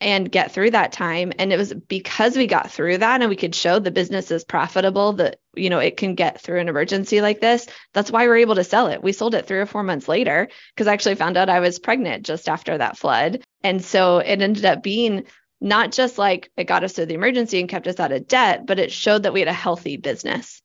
and 0.00 0.32
get 0.32 0.50
through 0.50 0.70
that 0.70 0.92
time. 0.92 1.32
And 1.38 1.52
it 1.52 1.56
was 1.56 1.72
because 1.72 2.36
we 2.36 2.46
got 2.48 2.72
through 2.72 2.98
that 2.98 3.20
and 3.20 3.30
we 3.30 3.36
could 3.36 3.54
show 3.54 3.78
the 3.78 3.92
business 3.92 4.30
is 4.32 4.44
profitable, 4.44 5.12
that, 5.14 5.36
you 5.54 5.70
know, 5.70 5.78
it 5.78 5.96
can 5.96 6.16
get 6.16 6.40
through 6.40 6.58
an 6.58 6.68
emergency 6.68 7.20
like 7.20 7.40
this. 7.40 7.66
That's 7.94 8.10
why 8.10 8.26
we're 8.26 8.38
able 8.38 8.56
to 8.56 8.64
sell 8.64 8.88
it. 8.88 9.02
We 9.02 9.12
sold 9.12 9.34
it 9.34 9.46
three 9.46 9.58
or 9.58 9.66
four 9.66 9.84
months 9.84 10.08
later 10.08 10.48
because 10.74 10.88
I 10.88 10.92
actually 10.92 11.14
found 11.14 11.36
out 11.36 11.48
I 11.48 11.60
was 11.60 11.78
pregnant 11.78 12.26
just 12.26 12.48
after 12.48 12.76
that 12.78 12.98
flood. 12.98 13.44
And 13.62 13.84
so 13.84 14.18
it 14.18 14.42
ended 14.42 14.64
up 14.64 14.82
being 14.82 15.24
not 15.60 15.92
just 15.92 16.18
like 16.18 16.50
it 16.56 16.64
got 16.64 16.82
us 16.82 16.94
through 16.94 17.06
the 17.06 17.14
emergency 17.14 17.60
and 17.60 17.68
kept 17.68 17.86
us 17.86 18.00
out 18.00 18.10
of 18.10 18.26
debt, 18.26 18.66
but 18.66 18.80
it 18.80 18.90
showed 18.90 19.22
that 19.22 19.32
we 19.32 19.38
had 19.38 19.48
a 19.48 19.52
healthy 19.52 19.98
business 19.98 20.62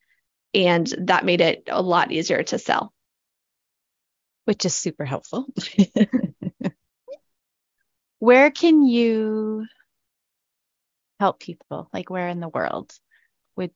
and 0.53 0.87
that 0.99 1.25
made 1.25 1.41
it 1.41 1.63
a 1.67 1.81
lot 1.81 2.11
easier 2.11 2.43
to 2.43 2.59
sell. 2.59 2.93
Which 4.45 4.65
is 4.65 4.75
super 4.75 5.03
helpful. 5.05 5.45
where 8.19 8.49
can 8.49 8.85
you 8.85 9.65
help 11.19 11.39
people? 11.39 11.89
Like 11.93 12.09
where 12.09 12.29
in 12.29 12.39
the 12.39 12.47
world 12.47 12.93
would 13.55 13.71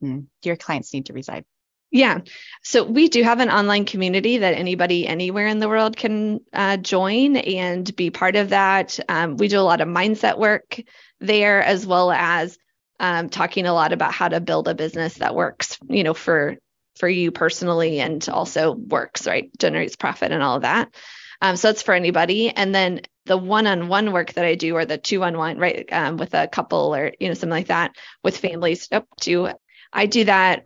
do 0.00 0.26
your 0.42 0.56
clients 0.56 0.92
need 0.92 1.06
to 1.06 1.12
reside? 1.12 1.44
Yeah. 1.90 2.20
So 2.62 2.84
we 2.84 3.08
do 3.08 3.22
have 3.22 3.40
an 3.40 3.50
online 3.50 3.84
community 3.84 4.38
that 4.38 4.54
anybody 4.54 5.06
anywhere 5.06 5.48
in 5.48 5.58
the 5.58 5.68
world 5.68 5.96
can 5.96 6.40
uh, 6.52 6.76
join 6.76 7.36
and 7.36 7.94
be 7.96 8.10
part 8.10 8.36
of 8.36 8.50
that. 8.50 8.98
Um, 9.08 9.36
we 9.36 9.48
do 9.48 9.58
a 9.58 9.62
lot 9.62 9.80
of 9.80 9.88
mindset 9.88 10.38
work 10.38 10.80
there 11.18 11.62
as 11.62 11.84
well 11.84 12.12
as 12.12 12.56
um, 13.00 13.30
talking 13.30 13.66
a 13.66 13.72
lot 13.72 13.92
about 13.92 14.12
how 14.12 14.28
to 14.28 14.40
build 14.40 14.68
a 14.68 14.74
business 14.74 15.14
that 15.14 15.34
works, 15.34 15.78
you 15.88 16.04
know, 16.04 16.14
for 16.14 16.58
for 16.98 17.08
you 17.08 17.30
personally 17.30 17.98
and 17.98 18.28
also 18.28 18.72
works, 18.72 19.26
right? 19.26 19.50
Generates 19.58 19.96
profit 19.96 20.32
and 20.32 20.42
all 20.42 20.56
of 20.56 20.62
that. 20.62 20.94
Um, 21.40 21.56
so 21.56 21.70
it's 21.70 21.82
for 21.82 21.94
anybody. 21.94 22.50
And 22.50 22.74
then 22.74 23.00
the 23.24 23.38
one-on-one 23.38 24.12
work 24.12 24.34
that 24.34 24.44
I 24.44 24.54
do, 24.54 24.76
or 24.76 24.84
the 24.84 24.98
two-on-one, 24.98 25.56
right, 25.56 25.88
um, 25.90 26.18
with 26.18 26.34
a 26.34 26.46
couple 26.46 26.94
or 26.94 27.12
you 27.18 27.28
know 27.28 27.34
something 27.34 27.50
like 27.50 27.68
that, 27.68 27.96
with 28.22 28.36
families 28.36 28.88
up 28.92 29.06
to, 29.22 29.48
I 29.92 30.06
do 30.06 30.24
that 30.24 30.64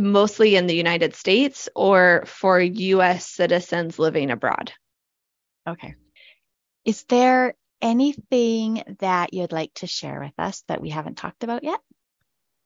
mostly 0.00 0.56
in 0.56 0.66
the 0.66 0.74
United 0.74 1.14
States 1.14 1.68
or 1.76 2.24
for 2.26 2.58
U.S. 2.58 3.26
citizens 3.28 3.98
living 3.98 4.30
abroad. 4.30 4.72
Okay. 5.68 5.94
Is 6.86 7.04
there 7.04 7.54
anything 7.82 8.82
that 9.00 9.34
you'd 9.34 9.52
like 9.52 9.72
to 9.74 9.86
share 9.86 10.20
with 10.20 10.34
us 10.38 10.62
that 10.68 10.80
we 10.80 10.90
haven't 10.90 11.16
talked 11.16 11.44
about 11.44 11.64
yet? 11.64 11.80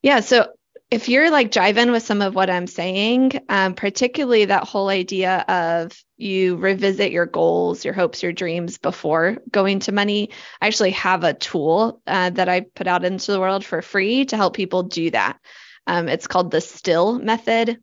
Yeah. 0.03 0.21
So 0.21 0.53
if 0.91 1.09
you're 1.09 1.31
like 1.31 1.51
driving 1.51 1.91
with 1.91 2.03
some 2.03 2.23
of 2.23 2.35
what 2.35 2.49
I'm 2.49 2.67
saying, 2.67 3.33
um, 3.49 3.75
particularly 3.75 4.47
that 4.47 4.65
whole 4.65 4.89
idea 4.89 5.41
of 5.41 5.93
you 6.17 6.57
revisit 6.57 7.13
your 7.13 7.27
goals, 7.27 7.85
your 7.85 7.93
hopes, 7.93 8.23
your 8.23 8.33
dreams 8.33 8.79
before 8.79 9.39
going 9.51 9.81
to 9.81 9.93
money, 9.93 10.31
I 10.63 10.67
actually 10.67 10.93
have 10.93 11.25
a 11.25 11.35
tool 11.35 12.01
uh, 12.07 12.31
that 12.31 12.49
I 12.49 12.61
put 12.61 12.87
out 12.87 13.05
into 13.05 13.33
the 13.33 13.41
world 13.41 13.65
for 13.65 13.83
free 13.83 14.25
to 14.27 14.37
help 14.37 14.55
people 14.55 14.85
do 14.85 15.11
that. 15.11 15.39
Um, 15.87 16.09
it's 16.09 16.27
called 16.27 16.51
the 16.51 16.61
STILL 16.61 17.19
method, 17.19 17.79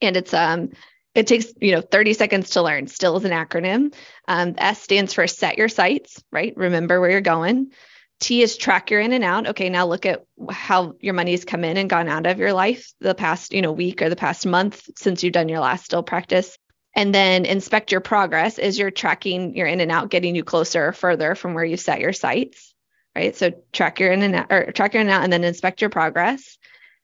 and 0.00 0.16
it's 0.16 0.34
um 0.34 0.70
it 1.14 1.26
takes 1.26 1.52
you 1.60 1.72
know 1.72 1.80
30 1.80 2.14
seconds 2.14 2.50
to 2.50 2.62
learn. 2.62 2.86
Still 2.86 3.16
is 3.16 3.24
an 3.24 3.30
acronym. 3.30 3.94
Um, 4.28 4.54
s 4.58 4.82
stands 4.82 5.12
for 5.12 5.26
set 5.26 5.58
your 5.58 5.68
sights 5.68 6.22
right? 6.32 6.54
Remember 6.56 7.00
where 7.00 7.10
you're 7.10 7.20
going. 7.20 7.72
T 8.20 8.42
is 8.42 8.56
track 8.56 8.90
your 8.90 9.00
in 9.00 9.12
and 9.12 9.24
out. 9.24 9.48
Okay 9.48 9.68
now 9.68 9.86
look 9.86 10.06
at 10.06 10.24
how 10.50 10.94
your 11.00 11.14
money's 11.14 11.44
come 11.44 11.64
in 11.64 11.76
and 11.76 11.90
gone 11.90 12.08
out 12.08 12.26
of 12.26 12.38
your 12.38 12.52
life 12.52 12.92
the 13.00 13.14
past 13.14 13.52
you 13.52 13.62
know 13.62 13.72
week 13.72 14.02
or 14.02 14.08
the 14.08 14.16
past 14.16 14.46
month 14.46 14.88
since 14.96 15.22
you've 15.22 15.32
done 15.32 15.48
your 15.48 15.60
last 15.60 15.84
still 15.84 16.02
practice. 16.02 16.56
And 16.96 17.12
then 17.12 17.44
inspect 17.44 17.90
your 17.90 18.00
progress. 18.00 18.58
Is 18.58 18.78
you're 18.78 18.92
tracking 18.92 19.56
your 19.56 19.66
in 19.66 19.80
and 19.80 19.90
out 19.90 20.10
getting 20.10 20.36
you 20.36 20.44
closer 20.44 20.88
or 20.88 20.92
further 20.92 21.34
from 21.34 21.54
where 21.54 21.64
you 21.64 21.76
set 21.76 22.00
your 22.00 22.12
sights 22.12 22.74
right? 23.14 23.36
So 23.36 23.52
track 23.72 24.00
your 24.00 24.12
in 24.12 24.22
and 24.22 24.34
out 24.34 24.46
or 24.50 24.72
track 24.72 24.94
your 24.94 25.00
in 25.00 25.08
and 25.08 25.14
out 25.14 25.24
and 25.24 25.32
then 25.32 25.44
inspect 25.44 25.80
your 25.80 25.90
progress. 25.90 26.58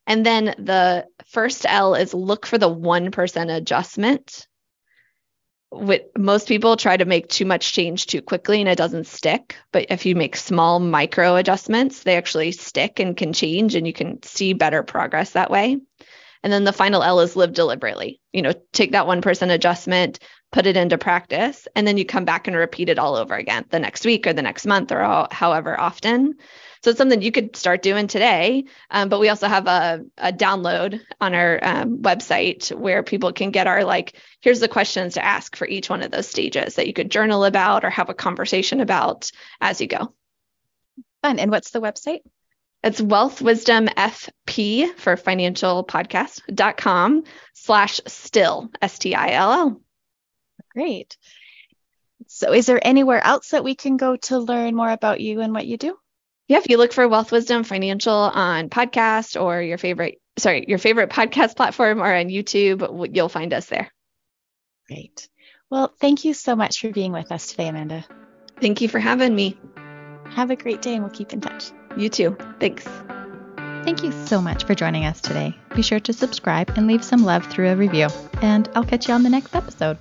And 0.06 0.24
then 0.26 0.46
the 0.58 1.06
first 1.30 1.64
L 1.68 1.94
is 1.94 2.12
look 2.14 2.46
for 2.46 2.58
the 2.58 2.68
1% 2.68 3.56
adjustment. 3.56 4.46
With 5.72 6.02
most 6.18 6.48
people 6.48 6.76
try 6.76 6.96
to 6.96 7.04
make 7.04 7.28
too 7.28 7.44
much 7.44 7.72
change 7.72 8.06
too 8.06 8.22
quickly 8.22 8.60
and 8.60 8.68
it 8.68 8.78
doesn't 8.78 9.06
stick. 9.06 9.56
But 9.72 9.86
if 9.90 10.04
you 10.04 10.16
make 10.16 10.34
small 10.34 10.80
micro 10.80 11.36
adjustments, 11.36 12.02
they 12.02 12.16
actually 12.16 12.50
stick 12.52 12.98
and 12.98 13.16
can 13.16 13.32
change 13.32 13.76
and 13.76 13.86
you 13.86 13.92
can 13.92 14.20
see 14.24 14.52
better 14.52 14.82
progress 14.82 15.30
that 15.32 15.50
way. 15.50 15.78
And 16.42 16.52
then 16.52 16.64
the 16.64 16.72
final 16.72 17.02
L 17.02 17.20
is 17.20 17.36
live 17.36 17.52
deliberately. 17.52 18.20
You 18.32 18.42
know, 18.42 18.52
take 18.72 18.92
that 18.92 19.06
1% 19.06 19.50
adjustment, 19.52 20.18
put 20.50 20.66
it 20.66 20.76
into 20.76 20.98
practice, 20.98 21.68
and 21.76 21.86
then 21.86 21.98
you 21.98 22.04
come 22.04 22.24
back 22.24 22.48
and 22.48 22.56
repeat 22.56 22.88
it 22.88 22.98
all 22.98 23.14
over 23.14 23.34
again 23.34 23.66
the 23.70 23.78
next 23.78 24.04
week 24.04 24.26
or 24.26 24.32
the 24.32 24.42
next 24.42 24.66
month 24.66 24.90
or 24.90 25.28
however 25.30 25.78
often. 25.78 26.34
So 26.82 26.90
it's 26.90 26.98
something 26.98 27.20
you 27.20 27.32
could 27.32 27.56
start 27.56 27.82
doing 27.82 28.06
today. 28.06 28.64
Um, 28.90 29.10
but 29.10 29.20
we 29.20 29.28
also 29.28 29.48
have 29.48 29.66
a, 29.66 30.04
a 30.16 30.32
download 30.32 31.00
on 31.20 31.34
our 31.34 31.60
um, 31.62 31.98
website 31.98 32.74
where 32.74 33.02
people 33.02 33.32
can 33.32 33.50
get 33.50 33.66
our 33.66 33.84
like, 33.84 34.16
here's 34.40 34.60
the 34.60 34.68
questions 34.68 35.14
to 35.14 35.24
ask 35.24 35.56
for 35.56 35.66
each 35.66 35.90
one 35.90 36.02
of 36.02 36.10
those 36.10 36.26
stages 36.28 36.76
that 36.76 36.86
you 36.86 36.94
could 36.94 37.10
journal 37.10 37.44
about 37.44 37.84
or 37.84 37.90
have 37.90 38.08
a 38.08 38.14
conversation 38.14 38.80
about 38.80 39.30
as 39.60 39.80
you 39.80 39.88
go. 39.88 40.14
Fun. 41.22 41.38
And 41.38 41.50
what's 41.50 41.70
the 41.70 41.82
website? 41.82 42.20
It's 42.82 43.00
wealth 43.00 43.42
wisdom 43.42 43.88
fp 43.88 44.94
for 44.96 45.18
financial 45.18 45.84
podcast.com 45.84 47.24
slash 47.52 48.00
still 48.06 48.70
S-T-I-L-L. 48.80 49.82
Great. 50.72 51.18
So 52.26 52.54
is 52.54 52.64
there 52.64 52.80
anywhere 52.82 53.22
else 53.22 53.50
that 53.50 53.64
we 53.64 53.74
can 53.74 53.98
go 53.98 54.16
to 54.16 54.38
learn 54.38 54.74
more 54.74 54.90
about 54.90 55.20
you 55.20 55.42
and 55.42 55.52
what 55.52 55.66
you 55.66 55.76
do? 55.76 55.98
Yeah, 56.50 56.58
if 56.58 56.68
you 56.68 56.78
look 56.78 56.92
for 56.92 57.06
Wealth 57.06 57.30
Wisdom 57.30 57.62
Financial 57.62 58.12
on 58.12 58.70
podcast 58.70 59.40
or 59.40 59.62
your 59.62 59.78
favorite, 59.78 60.20
sorry, 60.36 60.64
your 60.66 60.78
favorite 60.78 61.08
podcast 61.08 61.54
platform 61.56 62.02
or 62.02 62.12
on 62.12 62.26
YouTube, 62.26 63.14
you'll 63.14 63.28
find 63.28 63.54
us 63.54 63.66
there. 63.66 63.88
Great. 64.88 65.28
Well, 65.70 65.94
thank 66.00 66.24
you 66.24 66.34
so 66.34 66.56
much 66.56 66.80
for 66.80 66.90
being 66.90 67.12
with 67.12 67.30
us 67.30 67.46
today, 67.46 67.68
Amanda. 67.68 68.04
Thank 68.60 68.80
you 68.80 68.88
for 68.88 68.98
having 68.98 69.32
me. 69.32 69.56
Have 70.30 70.50
a 70.50 70.56
great 70.56 70.82
day 70.82 70.94
and 70.94 71.04
we'll 71.04 71.12
keep 71.12 71.32
in 71.32 71.40
touch. 71.40 71.70
You 71.96 72.08
too. 72.08 72.36
Thanks. 72.58 72.84
Thank 73.84 74.02
you 74.02 74.10
so 74.26 74.42
much 74.42 74.64
for 74.64 74.74
joining 74.74 75.04
us 75.04 75.20
today. 75.20 75.56
Be 75.76 75.82
sure 75.82 76.00
to 76.00 76.12
subscribe 76.12 76.72
and 76.74 76.88
leave 76.88 77.04
some 77.04 77.24
love 77.24 77.46
through 77.46 77.68
a 77.68 77.76
review. 77.76 78.08
And 78.42 78.68
I'll 78.74 78.84
catch 78.84 79.06
you 79.06 79.14
on 79.14 79.22
the 79.22 79.30
next 79.30 79.54
episode. 79.54 79.98